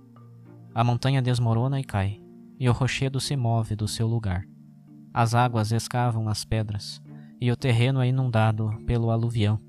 A 0.76 0.84
montanha 0.84 1.22
desmorona 1.22 1.80
e 1.80 1.84
cai, 1.84 2.22
e 2.60 2.68
o 2.68 2.74
rochedo 2.74 3.20
se 3.20 3.36
move 3.36 3.76
do 3.76 3.88
seu 3.88 4.08
lugar. 4.08 4.44
As 5.14 5.34
águas 5.34 5.72
escavam 5.72 6.28
as 6.28 6.44
pedras, 6.44 7.02
e 7.40 7.52
o 7.52 7.56
terreno 7.56 8.02
é 8.02 8.08
inundado 8.08 8.70
pelo 8.86 9.12
aluvião. 9.12 9.60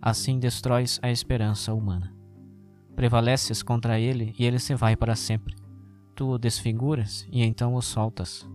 Assim 0.00 0.38
destróis 0.38 1.00
a 1.02 1.10
esperança 1.10 1.72
humana. 1.72 2.14
Prevaleces 2.94 3.62
contra 3.62 3.98
ele 3.98 4.34
e 4.38 4.44
ele 4.44 4.58
se 4.58 4.74
vai 4.74 4.96
para 4.96 5.16
sempre. 5.16 5.56
Tu 6.14 6.28
o 6.28 6.38
desfiguras 6.38 7.26
e 7.30 7.42
então 7.42 7.74
o 7.74 7.80
soltas. 7.80 8.48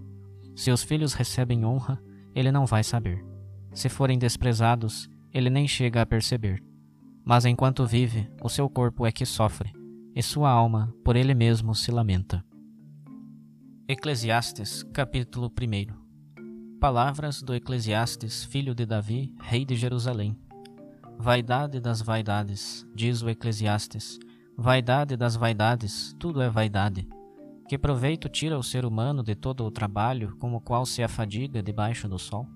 Seus 0.55 0.83
filhos 0.83 1.13
recebem 1.13 1.65
honra 1.65 2.01
ele 2.35 2.51
não 2.51 2.65
vai 2.67 2.83
saber. 2.83 3.25
Se 3.73 3.89
forem 3.89 4.19
desprezados, 4.19 5.09
ele 5.37 5.51
nem 5.51 5.67
chega 5.67 6.01
a 6.01 6.05
perceber. 6.05 6.63
Mas 7.23 7.45
enquanto 7.45 7.85
vive, 7.85 8.27
o 8.41 8.49
seu 8.49 8.67
corpo 8.67 9.05
é 9.05 9.11
que 9.11 9.23
sofre, 9.23 9.71
e 10.15 10.23
sua 10.23 10.49
alma 10.49 10.91
por 11.05 11.15
ele 11.15 11.35
mesmo 11.35 11.75
se 11.75 11.91
lamenta. 11.91 12.43
Eclesiastes, 13.87 14.81
capítulo 14.91 15.47
1 15.47 16.79
Palavras 16.79 17.43
do 17.43 17.53
Eclesiastes, 17.53 18.43
filho 18.45 18.73
de 18.73 18.83
Davi, 18.83 19.31
rei 19.39 19.63
de 19.63 19.75
Jerusalém. 19.75 20.35
Vaidade 21.19 21.79
das 21.79 22.01
vaidades, 22.01 22.83
diz 22.95 23.21
o 23.21 23.29
Eclesiastes, 23.29 24.17
vaidade 24.57 25.15
das 25.15 25.35
vaidades, 25.35 26.15
tudo 26.17 26.41
é 26.41 26.49
vaidade. 26.49 27.07
Que 27.69 27.77
proveito 27.77 28.27
tira 28.27 28.57
o 28.57 28.63
ser 28.63 28.85
humano 28.85 29.21
de 29.21 29.35
todo 29.35 29.63
o 29.63 29.71
trabalho 29.71 30.35
com 30.37 30.55
o 30.55 30.61
qual 30.61 30.83
se 30.83 31.03
afadiga 31.03 31.61
debaixo 31.61 32.07
do 32.07 32.17
sol? 32.17 32.47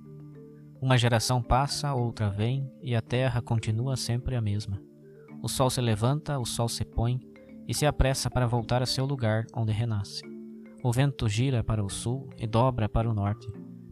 Uma 0.81 0.97
geração 0.97 1.43
passa, 1.43 1.93
outra 1.93 2.31
vem, 2.31 2.67
e 2.81 2.95
a 2.95 3.01
terra 3.03 3.39
continua 3.39 3.95
sempre 3.95 4.35
a 4.35 4.41
mesma. 4.41 4.81
O 5.43 5.47
sol 5.47 5.69
se 5.69 5.79
levanta, 5.79 6.39
o 6.39 6.45
sol 6.45 6.67
se 6.67 6.83
põe, 6.83 7.19
e 7.67 7.73
se 7.73 7.85
apressa 7.85 8.31
para 8.31 8.47
voltar 8.47 8.81
a 8.81 8.87
seu 8.87 9.05
lugar 9.05 9.45
onde 9.55 9.71
renasce. 9.71 10.23
O 10.83 10.91
vento 10.91 11.29
gira 11.29 11.63
para 11.63 11.85
o 11.85 11.89
sul 11.89 12.27
e 12.35 12.47
dobra 12.47 12.89
para 12.89 13.07
o 13.07 13.13
norte. 13.13 13.47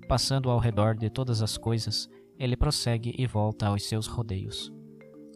Passando 0.07 0.49
ao 0.49 0.57
redor 0.57 0.95
de 0.95 1.11
todas 1.11 1.43
as 1.43 1.59
coisas, 1.59 2.09
ele 2.39 2.57
prossegue 2.57 3.13
e 3.15 3.27
volta 3.27 3.67
aos 3.67 3.87
seus 3.87 4.07
rodeios. 4.07 4.73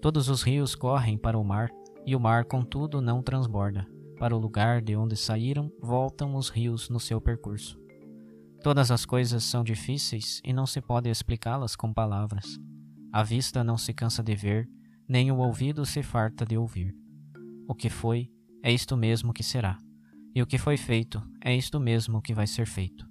Todos 0.01 0.29
os 0.29 0.41
rios 0.41 0.73
correm 0.73 1.19
para 1.19 1.37
o 1.37 1.43
mar, 1.43 1.69
e 2.03 2.15
o 2.15 2.19
mar, 2.19 2.45
contudo, 2.45 2.99
não 2.99 3.21
transborda. 3.21 3.85
Para 4.17 4.35
o 4.35 4.39
lugar 4.39 4.81
de 4.81 4.95
onde 4.95 5.15
saíram, 5.15 5.71
voltam 5.79 6.35
os 6.35 6.49
rios 6.49 6.89
no 6.89 6.99
seu 6.99 7.21
percurso. 7.21 7.79
Todas 8.63 8.89
as 8.89 9.05
coisas 9.05 9.43
são 9.43 9.63
difíceis 9.63 10.41
e 10.43 10.53
não 10.53 10.65
se 10.65 10.81
pode 10.81 11.09
explicá-las 11.09 11.75
com 11.75 11.93
palavras. 11.93 12.57
A 13.11 13.21
vista 13.21 13.63
não 13.63 13.77
se 13.77 13.93
cansa 13.93 14.23
de 14.23 14.33
ver, 14.35 14.69
nem 15.07 15.31
o 15.31 15.37
ouvido 15.37 15.85
se 15.85 16.01
farta 16.01 16.45
de 16.45 16.57
ouvir. 16.57 16.95
O 17.67 17.75
que 17.75 17.89
foi, 17.89 18.31
é 18.63 18.71
isto 18.71 18.95
mesmo 18.97 19.33
que 19.33 19.43
será. 19.43 19.77
E 20.33 20.41
o 20.41 20.47
que 20.47 20.57
foi 20.57 20.77
feito, 20.77 21.21
é 21.43 21.55
isto 21.55 21.79
mesmo 21.79 22.21
que 22.21 22.33
vai 22.33 22.47
ser 22.47 22.65
feito. 22.65 23.05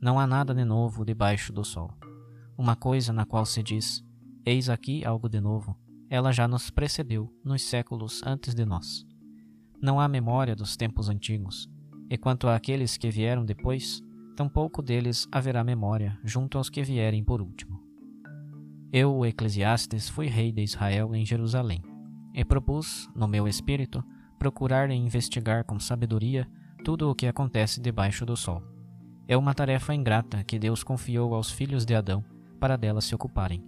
Não 0.00 0.18
há 0.18 0.26
nada 0.26 0.54
de 0.54 0.64
novo 0.64 1.04
debaixo 1.04 1.52
do 1.52 1.64
sol. 1.64 1.92
Uma 2.56 2.76
coisa 2.76 3.12
na 3.12 3.26
qual 3.26 3.44
se 3.44 3.62
diz: 3.62 4.02
Eis 4.46 4.70
aqui 4.70 5.04
algo 5.04 5.28
de 5.28 5.40
novo, 5.40 5.76
ela 6.08 6.32
já 6.32 6.46
nos 6.48 6.70
precedeu 6.70 7.30
nos 7.44 7.62
séculos 7.62 8.22
antes 8.24 8.54
de 8.54 8.64
nós 8.64 9.04
não 9.82 9.98
há 9.98 10.06
memória 10.06 10.54
dos 10.54 10.76
tempos 10.76 11.08
antigos, 11.08 11.68
e 12.08 12.16
quanto 12.16 12.46
àqueles 12.48 12.96
que 12.96 13.10
vieram 13.10 13.44
depois, 13.44 14.00
tampouco 14.36 14.82
deles 14.82 15.28
haverá 15.30 15.62
memória 15.62 16.18
junto 16.24 16.58
aos 16.58 16.68
que 16.68 16.82
vierem 16.82 17.22
por 17.22 17.40
último. 17.40 17.80
Eu, 18.92 19.14
o 19.14 19.24
Eclesiastes, 19.24 20.08
fui 20.08 20.26
rei 20.26 20.52
de 20.52 20.62
Israel 20.62 21.14
em 21.14 21.24
Jerusalém, 21.24 21.82
e 22.34 22.44
propus, 22.44 23.10
no 23.14 23.26
meu 23.26 23.48
espírito, 23.48 24.04
procurar 24.38 24.90
e 24.90 24.94
investigar 24.94 25.64
com 25.64 25.78
sabedoria 25.78 26.48
tudo 26.84 27.10
o 27.10 27.14
que 27.14 27.26
acontece 27.26 27.80
debaixo 27.80 28.26
do 28.26 28.36
sol. 28.36 28.62
É 29.28 29.36
uma 29.36 29.54
tarefa 29.54 29.94
ingrata 29.94 30.42
que 30.44 30.58
Deus 30.58 30.82
confiou 30.82 31.34
aos 31.34 31.50
filhos 31.50 31.84
de 31.86 31.94
Adão 31.94 32.24
para 32.58 32.76
dela 32.76 33.00
se 33.00 33.14
ocuparem. 33.14 33.64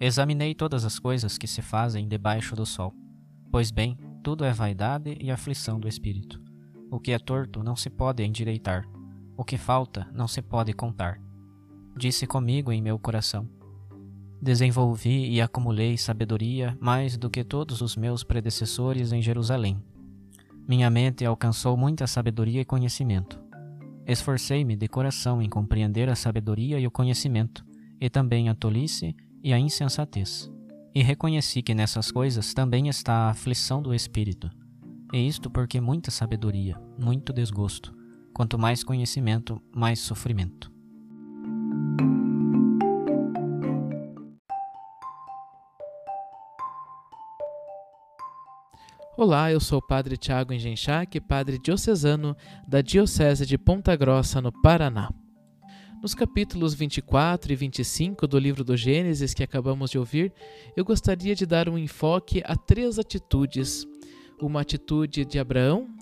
Examinei 0.00 0.54
todas 0.54 0.84
as 0.84 0.98
coisas 0.98 1.36
que 1.36 1.46
se 1.46 1.62
fazem 1.62 2.06
debaixo 2.06 2.54
do 2.54 2.64
sol. 2.64 2.94
Pois 3.50 3.70
bem, 3.70 3.98
tudo 4.22 4.44
é 4.44 4.52
vaidade 4.52 5.16
e 5.20 5.30
aflição 5.30 5.80
do 5.80 5.88
espírito. 5.88 6.42
O 6.90 7.00
que 7.00 7.12
é 7.12 7.18
torto 7.18 7.62
não 7.62 7.74
se 7.74 7.90
pode 7.90 8.22
endireitar, 8.24 8.88
o 9.36 9.44
que 9.44 9.58
falta 9.58 10.06
não 10.12 10.26
se 10.26 10.40
pode 10.40 10.72
contar. 10.72 11.20
Disse 11.96 12.26
comigo 12.26 12.72
em 12.72 12.80
meu 12.80 12.98
coração: 12.98 13.48
Desenvolvi 14.40 15.30
e 15.30 15.40
acumulei 15.40 15.96
sabedoria 15.96 16.76
mais 16.80 17.16
do 17.16 17.30
que 17.30 17.42
todos 17.42 17.80
os 17.80 17.96
meus 17.96 18.22
predecessores 18.22 19.12
em 19.12 19.22
Jerusalém. 19.22 19.82
Minha 20.68 20.90
mente 20.90 21.24
alcançou 21.24 21.76
muita 21.76 22.06
sabedoria 22.06 22.60
e 22.60 22.64
conhecimento. 22.64 23.40
Esforcei-me 24.06 24.76
de 24.76 24.88
coração 24.88 25.40
em 25.40 25.48
compreender 25.48 26.08
a 26.08 26.14
sabedoria 26.14 26.78
e 26.78 26.86
o 26.86 26.90
conhecimento, 26.90 27.64
e 28.00 28.10
também 28.10 28.48
a 28.48 28.54
tolice 28.54 29.16
e 29.42 29.52
a 29.52 29.58
insensatez. 29.58 30.50
E 30.94 31.02
reconheci 31.02 31.62
que 31.62 31.74
nessas 31.74 32.10
coisas 32.10 32.54
também 32.54 32.88
está 32.88 33.12
a 33.12 33.30
aflição 33.30 33.82
do 33.82 33.94
espírito. 33.94 34.50
E 35.12 35.26
isto 35.26 35.50
porque 35.50 35.80
muita 35.80 36.10
sabedoria, 36.10 36.80
muito 36.98 37.32
desgosto. 37.32 37.94
Quanto 38.36 38.58
mais 38.58 38.84
conhecimento, 38.84 39.62
mais 39.74 39.98
sofrimento. 39.98 40.70
Olá, 49.16 49.50
eu 49.50 49.58
sou 49.58 49.78
o 49.78 49.86
Padre 49.86 50.18
Tiago 50.18 50.52
Engenchac, 50.52 51.18
padre 51.22 51.58
diocesano 51.58 52.36
da 52.68 52.82
Diocese 52.82 53.46
de 53.46 53.56
Ponta 53.56 53.96
Grossa, 53.96 54.38
no 54.42 54.52
Paraná. 54.52 55.10
Nos 56.02 56.14
capítulos 56.14 56.74
24 56.74 57.50
e 57.50 57.56
25 57.56 58.26
do 58.26 58.38
livro 58.38 58.62
do 58.62 58.76
Gênesis 58.76 59.32
que 59.32 59.42
acabamos 59.42 59.90
de 59.90 59.98
ouvir, 59.98 60.30
eu 60.76 60.84
gostaria 60.84 61.34
de 61.34 61.46
dar 61.46 61.70
um 61.70 61.78
enfoque 61.78 62.42
a 62.44 62.54
três 62.54 62.98
atitudes: 62.98 63.86
uma 64.38 64.60
atitude 64.60 65.24
de 65.24 65.38
Abraão, 65.38 65.95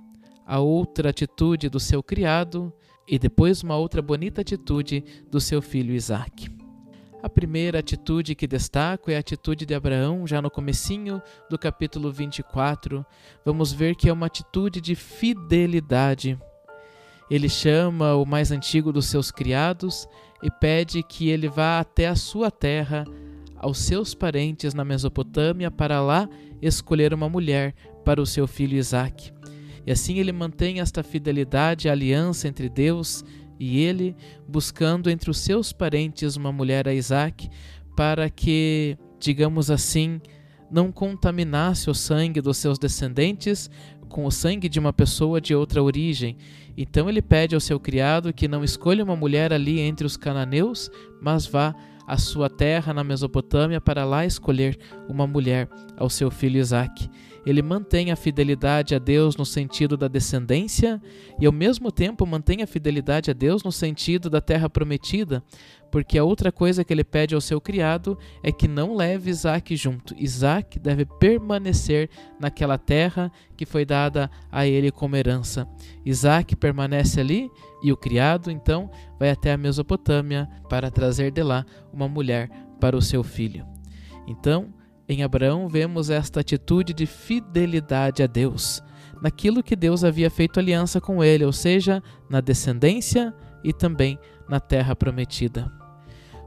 a 0.46 0.58
outra 0.58 1.10
atitude 1.10 1.68
do 1.68 1.80
seu 1.80 2.02
criado 2.02 2.72
e 3.06 3.18
depois 3.18 3.62
uma 3.62 3.76
outra 3.76 4.02
bonita 4.02 4.40
atitude 4.40 5.04
do 5.30 5.40
seu 5.40 5.60
filho 5.60 5.94
Isaque. 5.94 6.48
A 7.22 7.28
primeira 7.28 7.78
atitude 7.78 8.34
que 8.34 8.46
destaco 8.46 9.10
é 9.10 9.16
a 9.16 9.20
atitude 9.20 9.64
de 9.64 9.74
Abraão, 9.74 10.26
já 10.26 10.42
no 10.42 10.50
comecinho 10.50 11.22
do 11.48 11.58
capítulo 11.58 12.12
24. 12.12 13.04
Vamos 13.42 13.72
ver 13.72 13.96
que 13.96 14.10
é 14.10 14.12
uma 14.12 14.26
atitude 14.26 14.78
de 14.78 14.94
fidelidade. 14.94 16.38
Ele 17.30 17.48
chama 17.48 18.14
o 18.14 18.26
mais 18.26 18.52
antigo 18.52 18.92
dos 18.92 19.06
seus 19.06 19.30
criados 19.30 20.06
e 20.42 20.50
pede 20.50 21.02
que 21.02 21.30
ele 21.30 21.48
vá 21.48 21.80
até 21.80 22.08
a 22.08 22.14
sua 22.14 22.50
terra, 22.50 23.06
aos 23.56 23.78
seus 23.78 24.14
parentes 24.14 24.74
na 24.74 24.84
Mesopotâmia, 24.84 25.70
para 25.70 26.02
lá 26.02 26.28
escolher 26.60 27.14
uma 27.14 27.30
mulher 27.30 27.74
para 28.04 28.20
o 28.20 28.26
seu 28.26 28.46
filho 28.46 28.76
Isaque. 28.76 29.32
E 29.86 29.92
assim 29.92 30.18
ele 30.18 30.32
mantém 30.32 30.80
esta 30.80 31.02
fidelidade, 31.02 31.88
a 31.88 31.92
aliança 31.92 32.48
entre 32.48 32.68
Deus 32.68 33.24
e 33.58 33.80
ele, 33.80 34.16
buscando 34.48 35.10
entre 35.10 35.30
os 35.30 35.38
seus 35.38 35.72
parentes 35.72 36.36
uma 36.36 36.52
mulher 36.52 36.88
a 36.88 36.94
Isaac, 36.94 37.48
para 37.96 38.28
que, 38.28 38.96
digamos 39.20 39.70
assim, 39.70 40.20
não 40.70 40.90
contaminasse 40.90 41.88
o 41.88 41.94
sangue 41.94 42.40
dos 42.40 42.56
seus 42.56 42.78
descendentes 42.78 43.70
com 44.08 44.24
o 44.26 44.30
sangue 44.30 44.68
de 44.68 44.78
uma 44.78 44.92
pessoa 44.92 45.40
de 45.40 45.54
outra 45.54 45.82
origem. 45.82 46.36
Então 46.76 47.08
ele 47.08 47.22
pede 47.22 47.54
ao 47.54 47.60
seu 47.60 47.78
criado 47.78 48.32
que 48.32 48.48
não 48.48 48.64
escolha 48.64 49.04
uma 49.04 49.16
mulher 49.16 49.52
ali 49.52 49.80
entre 49.80 50.06
os 50.06 50.16
cananeus, 50.16 50.90
mas 51.20 51.46
vá 51.46 51.74
à 52.06 52.18
sua 52.18 52.50
terra 52.50 52.92
na 52.92 53.02
Mesopotâmia 53.02 53.80
para 53.80 54.04
lá 54.04 54.26
escolher 54.26 54.78
uma 55.08 55.26
mulher 55.26 55.68
ao 55.96 56.10
seu 56.10 56.30
filho 56.30 56.60
Isaque 56.60 57.08
ele 57.46 57.62
mantém 57.62 58.10
a 58.10 58.16
fidelidade 58.16 58.94
a 58.94 58.98
Deus 58.98 59.36
no 59.36 59.44
sentido 59.44 59.96
da 59.96 60.08
descendência 60.08 61.00
e 61.38 61.46
ao 61.46 61.52
mesmo 61.52 61.92
tempo 61.92 62.26
mantém 62.26 62.62
a 62.62 62.66
fidelidade 62.66 63.30
a 63.30 63.34
Deus 63.34 63.62
no 63.62 63.70
sentido 63.70 64.30
da 64.30 64.40
terra 64.40 64.68
prometida, 64.68 65.42
porque 65.90 66.18
a 66.18 66.24
outra 66.24 66.50
coisa 66.50 66.82
que 66.82 66.92
ele 66.92 67.04
pede 67.04 67.34
ao 67.34 67.40
seu 67.40 67.60
criado 67.60 68.18
é 68.42 68.50
que 68.50 68.66
não 68.66 68.96
leve 68.96 69.30
Isaac 69.30 69.76
junto. 69.76 70.14
Isaac 70.18 70.78
deve 70.78 71.04
permanecer 71.04 72.10
naquela 72.40 72.76
terra 72.76 73.30
que 73.56 73.64
foi 73.64 73.84
dada 73.84 74.30
a 74.50 74.66
ele 74.66 74.90
como 74.90 75.16
herança. 75.16 75.68
Isaac 76.04 76.56
permanece 76.56 77.20
ali 77.20 77.50
e 77.82 77.92
o 77.92 77.96
criado 77.96 78.50
então 78.50 78.90
vai 79.18 79.30
até 79.30 79.52
a 79.52 79.58
Mesopotâmia 79.58 80.48
para 80.68 80.90
trazer 80.90 81.30
de 81.30 81.42
lá 81.42 81.64
uma 81.92 82.08
mulher 82.08 82.50
para 82.80 82.96
o 82.96 83.02
seu 83.02 83.22
filho. 83.22 83.64
Então, 84.26 84.72
em 85.08 85.22
Abraão 85.22 85.68
vemos 85.68 86.10
esta 86.10 86.40
atitude 86.40 86.94
de 86.94 87.06
fidelidade 87.06 88.22
a 88.22 88.26
Deus, 88.26 88.82
naquilo 89.20 89.62
que 89.62 89.76
Deus 89.76 90.02
havia 90.02 90.30
feito 90.30 90.58
aliança 90.58 91.00
com 91.00 91.22
ele, 91.22 91.44
ou 91.44 91.52
seja, 91.52 92.02
na 92.28 92.40
descendência 92.40 93.34
e 93.62 93.72
também 93.72 94.18
na 94.48 94.60
terra 94.60 94.96
prometida. 94.96 95.70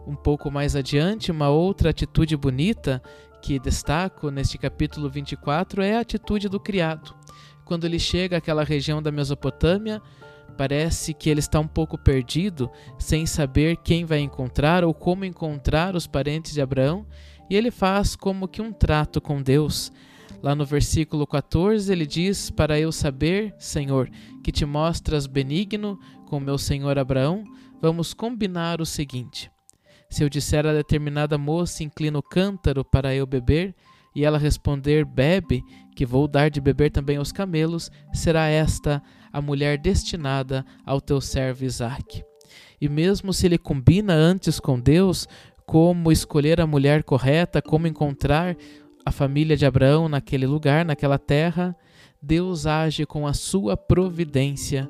Um 0.05 0.15
pouco 0.15 0.49
mais 0.49 0.75
adiante, 0.75 1.31
uma 1.31 1.49
outra 1.49 1.89
atitude 1.89 2.35
bonita 2.37 3.01
que 3.41 3.59
destaco 3.59 4.31
neste 4.31 4.57
capítulo 4.57 5.09
24 5.09 5.81
é 5.81 5.97
a 5.97 5.99
atitude 5.99 6.49
do 6.49 6.59
criado. 6.59 7.15
Quando 7.65 7.85
ele 7.85 7.99
chega 7.99 8.37
àquela 8.37 8.63
região 8.63 9.01
da 9.01 9.11
Mesopotâmia, 9.11 10.01
parece 10.57 11.13
que 11.13 11.29
ele 11.29 11.39
está 11.39 11.59
um 11.59 11.67
pouco 11.67 11.97
perdido, 11.97 12.71
sem 12.97 13.25
saber 13.25 13.77
quem 13.77 14.05
vai 14.05 14.19
encontrar 14.19 14.83
ou 14.83 14.93
como 14.93 15.25
encontrar 15.25 15.95
os 15.95 16.07
parentes 16.07 16.53
de 16.53 16.61
Abraão, 16.61 17.05
e 17.49 17.55
ele 17.55 17.71
faz 17.71 18.15
como 18.15 18.47
que 18.47 18.61
um 18.61 18.71
trato 18.71 19.21
com 19.21 19.41
Deus. 19.41 19.91
Lá 20.41 20.53
no 20.53 20.65
versículo 20.65 21.25
14 21.25 21.91
ele 21.91 22.05
diz: 22.05 22.49
Para 22.51 22.79
eu 22.79 22.91
saber, 22.91 23.55
Senhor, 23.57 24.09
que 24.43 24.51
te 24.51 24.65
mostras 24.65 25.25
benigno 25.25 25.99
com 26.27 26.39
meu 26.39 26.57
senhor 26.57 26.97
Abraão, 26.99 27.43
vamos 27.81 28.13
combinar 28.13 28.79
o 28.81 28.85
seguinte: 28.85 29.51
se 30.09 30.23
eu 30.23 30.29
disser 30.29 30.65
a 30.65 30.73
determinada 30.73 31.37
moça, 31.37 31.83
inclina 31.83 32.19
o 32.19 32.23
cântaro 32.23 32.85
para 32.85 33.13
eu 33.13 33.25
beber, 33.25 33.75
e 34.15 34.23
ela 34.23 34.37
responder, 34.37 35.05
bebe, 35.05 35.63
que 35.95 36.05
vou 36.05 36.27
dar 36.27 36.49
de 36.49 36.61
beber 36.61 36.91
também 36.91 37.17
aos 37.17 37.31
camelos, 37.31 37.91
será 38.13 38.47
esta 38.47 39.01
a 39.31 39.41
mulher 39.41 39.77
destinada 39.77 40.65
ao 40.85 41.01
teu 41.01 41.19
servo 41.21 41.65
Isaque. 41.65 42.23
E 42.79 42.87
mesmo 42.87 43.33
se 43.33 43.45
ele 43.45 43.57
combina 43.57 44.13
antes 44.13 44.59
com 44.59 44.79
Deus, 44.79 45.27
como 45.67 46.13
escolher 46.13 46.61
a 46.61 46.65
mulher 46.65 47.03
correta, 47.03 47.61
como 47.61 47.87
encontrar 47.87 48.55
a 49.05 49.11
família 49.11 49.57
de 49.57 49.65
Abraão 49.65 50.07
naquele 50.07 50.47
lugar, 50.47 50.85
naquela 50.85 51.19
terra, 51.19 51.75
Deus 52.21 52.65
age 52.65 53.05
com 53.05 53.27
a 53.27 53.33
sua 53.33 53.75
providência 53.75 54.89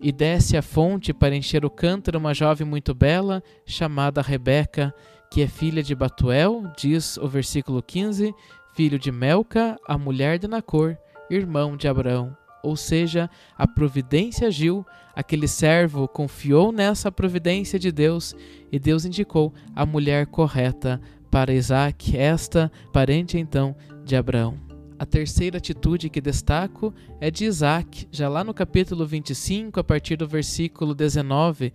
e 0.00 0.12
desce 0.12 0.56
à 0.56 0.62
fonte 0.62 1.12
para 1.12 1.34
encher 1.34 1.64
o 1.64 1.70
cântaro 1.70 2.18
uma 2.20 2.32
jovem 2.32 2.66
muito 2.66 2.94
bela, 2.94 3.42
chamada 3.66 4.22
Rebeca, 4.22 4.94
que 5.28 5.42
é 5.42 5.48
filha 5.48 5.82
de 5.82 5.94
Batuel, 5.94 6.62
diz 6.78 7.16
o 7.16 7.26
versículo 7.26 7.82
15, 7.82 8.32
filho 8.74 9.00
de 9.00 9.10
Melca, 9.10 9.76
a 9.88 9.98
mulher 9.98 10.38
de 10.38 10.46
Nacor, 10.46 10.96
irmão 11.28 11.76
de 11.76 11.88
Abraão. 11.88 12.45
Ou 12.66 12.74
seja, 12.74 13.30
a 13.56 13.64
providência 13.64 14.48
agiu, 14.48 14.84
aquele 15.14 15.46
servo 15.46 16.08
confiou 16.08 16.72
nessa 16.72 17.12
providência 17.12 17.78
de 17.78 17.92
Deus 17.92 18.34
e 18.72 18.78
Deus 18.78 19.04
indicou 19.04 19.54
a 19.72 19.86
mulher 19.86 20.26
correta 20.26 21.00
para 21.30 21.54
Isaac, 21.54 22.16
esta 22.16 22.72
parente 22.92 23.38
então 23.38 23.76
de 24.04 24.16
Abraão. 24.16 24.58
A 24.98 25.06
terceira 25.06 25.58
atitude 25.58 26.10
que 26.10 26.20
destaco 26.20 26.92
é 27.20 27.30
de 27.30 27.44
Isaac, 27.44 28.08
já 28.10 28.28
lá 28.28 28.42
no 28.42 28.52
capítulo 28.52 29.06
25, 29.06 29.78
a 29.78 29.84
partir 29.84 30.16
do 30.16 30.26
versículo 30.26 30.92
19, 30.92 31.72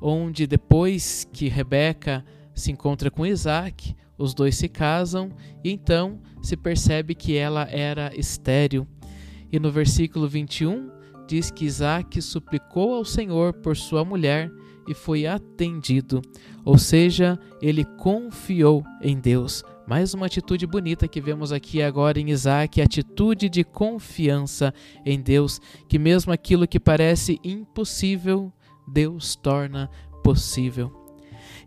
onde 0.00 0.44
depois 0.44 1.24
que 1.32 1.48
Rebeca 1.48 2.24
se 2.52 2.72
encontra 2.72 3.12
com 3.12 3.24
Isaac, 3.24 3.94
os 4.18 4.34
dois 4.34 4.56
se 4.56 4.68
casam 4.68 5.30
e 5.62 5.70
então 5.70 6.18
se 6.42 6.56
percebe 6.56 7.14
que 7.14 7.36
ela 7.36 7.68
era 7.70 8.10
estéril. 8.16 8.88
E 9.52 9.58
no 9.58 9.70
versículo 9.70 10.28
21 10.28 10.90
diz 11.26 11.50
que 11.50 11.64
Isaac 11.64 12.20
suplicou 12.22 12.94
ao 12.94 13.04
Senhor 13.04 13.52
por 13.52 13.76
sua 13.76 14.04
mulher 14.04 14.50
e 14.88 14.94
foi 14.94 15.26
atendido, 15.26 16.22
ou 16.64 16.78
seja, 16.78 17.38
ele 17.60 17.84
confiou 17.84 18.84
em 19.02 19.18
Deus. 19.18 19.64
Mais 19.86 20.14
uma 20.14 20.26
atitude 20.26 20.66
bonita 20.66 21.08
que 21.08 21.20
vemos 21.20 21.52
aqui 21.52 21.82
agora 21.82 22.18
em 22.18 22.30
Isaac, 22.30 22.80
atitude 22.80 23.48
de 23.48 23.64
confiança 23.64 24.72
em 25.04 25.20
Deus, 25.20 25.60
que 25.88 25.98
mesmo 25.98 26.32
aquilo 26.32 26.66
que 26.66 26.80
parece 26.80 27.40
impossível, 27.42 28.52
Deus 28.86 29.36
torna 29.36 29.90
possível. 30.22 30.92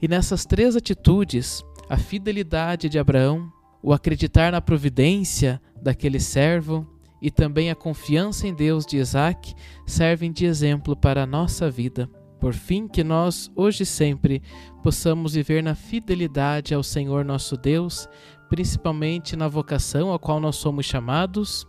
E 0.02 0.08
nessas 0.08 0.46
três 0.46 0.76
atitudes, 0.76 1.64
a 1.90 1.98
fidelidade 1.98 2.88
de 2.88 3.00
Abraão, 3.00 3.52
o 3.82 3.94
acreditar 3.94 4.52
na 4.52 4.62
providência 4.62 5.62
daquele 5.82 6.20
servo 6.20 6.86
e 7.22 7.30
também 7.30 7.70
a 7.70 7.76
confiança 7.76 8.48
em 8.48 8.54
Deus 8.54 8.86
de 8.86 8.98
Isaac 8.98 9.54
servem 9.86 10.32
de 10.32 10.46
exemplo 10.46 10.96
para 10.96 11.24
a 11.24 11.28
nossa 11.28 11.70
vida. 11.70 12.10
Por 12.40 12.54
fim, 12.54 12.88
que 12.88 13.04
nós, 13.04 13.52
hoje 13.56 13.84
e 13.84 13.86
sempre, 13.86 14.42
possamos 14.82 15.34
viver 15.34 15.62
na 15.62 15.76
fidelidade 15.76 16.74
ao 16.74 16.82
Senhor 16.82 17.26
nosso 17.26 17.58
Deus, 17.58 18.08
principalmente 18.48 19.36
na 19.36 19.48
vocação 19.48 20.14
a 20.14 20.20
qual 20.20 20.40
nós 20.40 20.56
somos 20.56 20.86
chamados, 20.86 21.68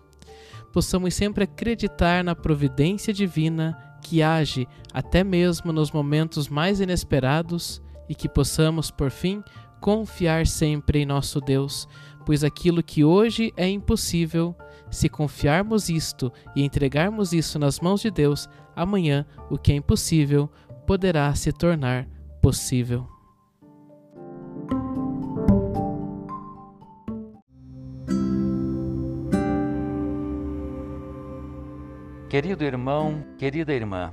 possamos 0.73 1.15
sempre 1.15 1.45
acreditar 1.45 2.23
na 2.23 2.35
providência 2.35 3.13
divina 3.13 3.77
que 4.01 4.23
age 4.23 4.67
até 4.93 5.23
mesmo 5.23 5.73
nos 5.73 5.91
momentos 5.91 6.49
mais 6.49 6.81
inesperados 6.81 7.83
e 8.09 8.15
que 8.15 8.29
possamos, 8.29 8.91
por 8.91 9.11
fim, 9.11 9.43
confiar 9.81 10.47
sempre 10.47 11.01
em 11.01 11.07
nosso 11.07 11.41
Deus, 11.41 11.89
pois 12.25 12.45
aquilo 12.45 12.83
que 12.83 13.05
hoje 13.05 13.53
é 13.57 13.69
impossível, 13.69 14.55
se 14.91 15.09
confiarmos 15.09 15.89
isto 15.89 16.33
e 16.55 16.63
entregarmos 16.63 17.33
isso 17.33 17.59
nas 17.59 17.81
mãos 17.81 18.01
de 18.01 18.11
Deus, 18.11 18.49
amanhã 18.75 19.25
o 19.49 19.57
que 19.57 19.73
é 19.73 19.77
impossível 19.77 20.51
poderá 20.87 21.35
se 21.35 21.53
tornar 21.53 22.09
possível. 22.41 23.07
Querido 32.29 32.63
irmão, 32.63 33.25
querida 33.37 33.73
irmã, 33.73 34.13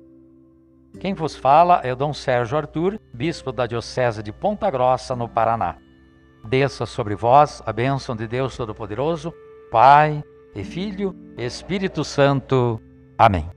Quem 0.99 1.13
vos 1.13 1.35
fala 1.35 1.81
é 1.83 1.91
o 1.91 1.95
Dom 1.95 2.13
Sérgio 2.13 2.57
Arthur, 2.57 2.99
bispo 3.13 3.51
da 3.51 3.65
Diocese 3.65 4.21
de 4.21 4.31
Ponta 4.31 4.69
Grossa, 4.69 5.15
no 5.15 5.27
Paraná. 5.27 5.77
Desça 6.43 6.85
sobre 6.85 7.15
vós 7.15 7.61
a 7.65 7.71
bênção 7.71 8.15
de 8.15 8.27
Deus 8.27 8.55
Todo-Poderoso, 8.55 9.33
Pai 9.71 10.23
e 10.53 10.63
Filho 10.63 11.15
Espírito 11.37 12.03
Santo. 12.03 12.79
Amém. 13.17 13.49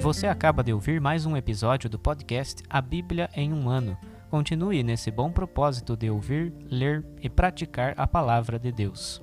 Você 0.00 0.26
acaba 0.26 0.64
de 0.64 0.72
ouvir 0.72 1.00
mais 1.00 1.24
um 1.24 1.36
episódio 1.36 1.88
do 1.88 1.98
podcast 1.98 2.62
A 2.68 2.80
Bíblia 2.80 3.30
em 3.34 3.52
um 3.52 3.70
Ano. 3.70 3.96
Continue 4.28 4.82
nesse 4.82 5.10
bom 5.10 5.30
propósito 5.30 5.96
de 5.96 6.10
ouvir, 6.10 6.52
ler 6.68 7.04
e 7.20 7.30
praticar 7.30 7.94
a 7.96 8.06
palavra 8.06 8.58
de 8.58 8.72
Deus. 8.72 9.22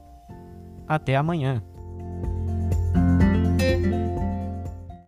Até 0.87 1.15
amanhã! 1.15 1.61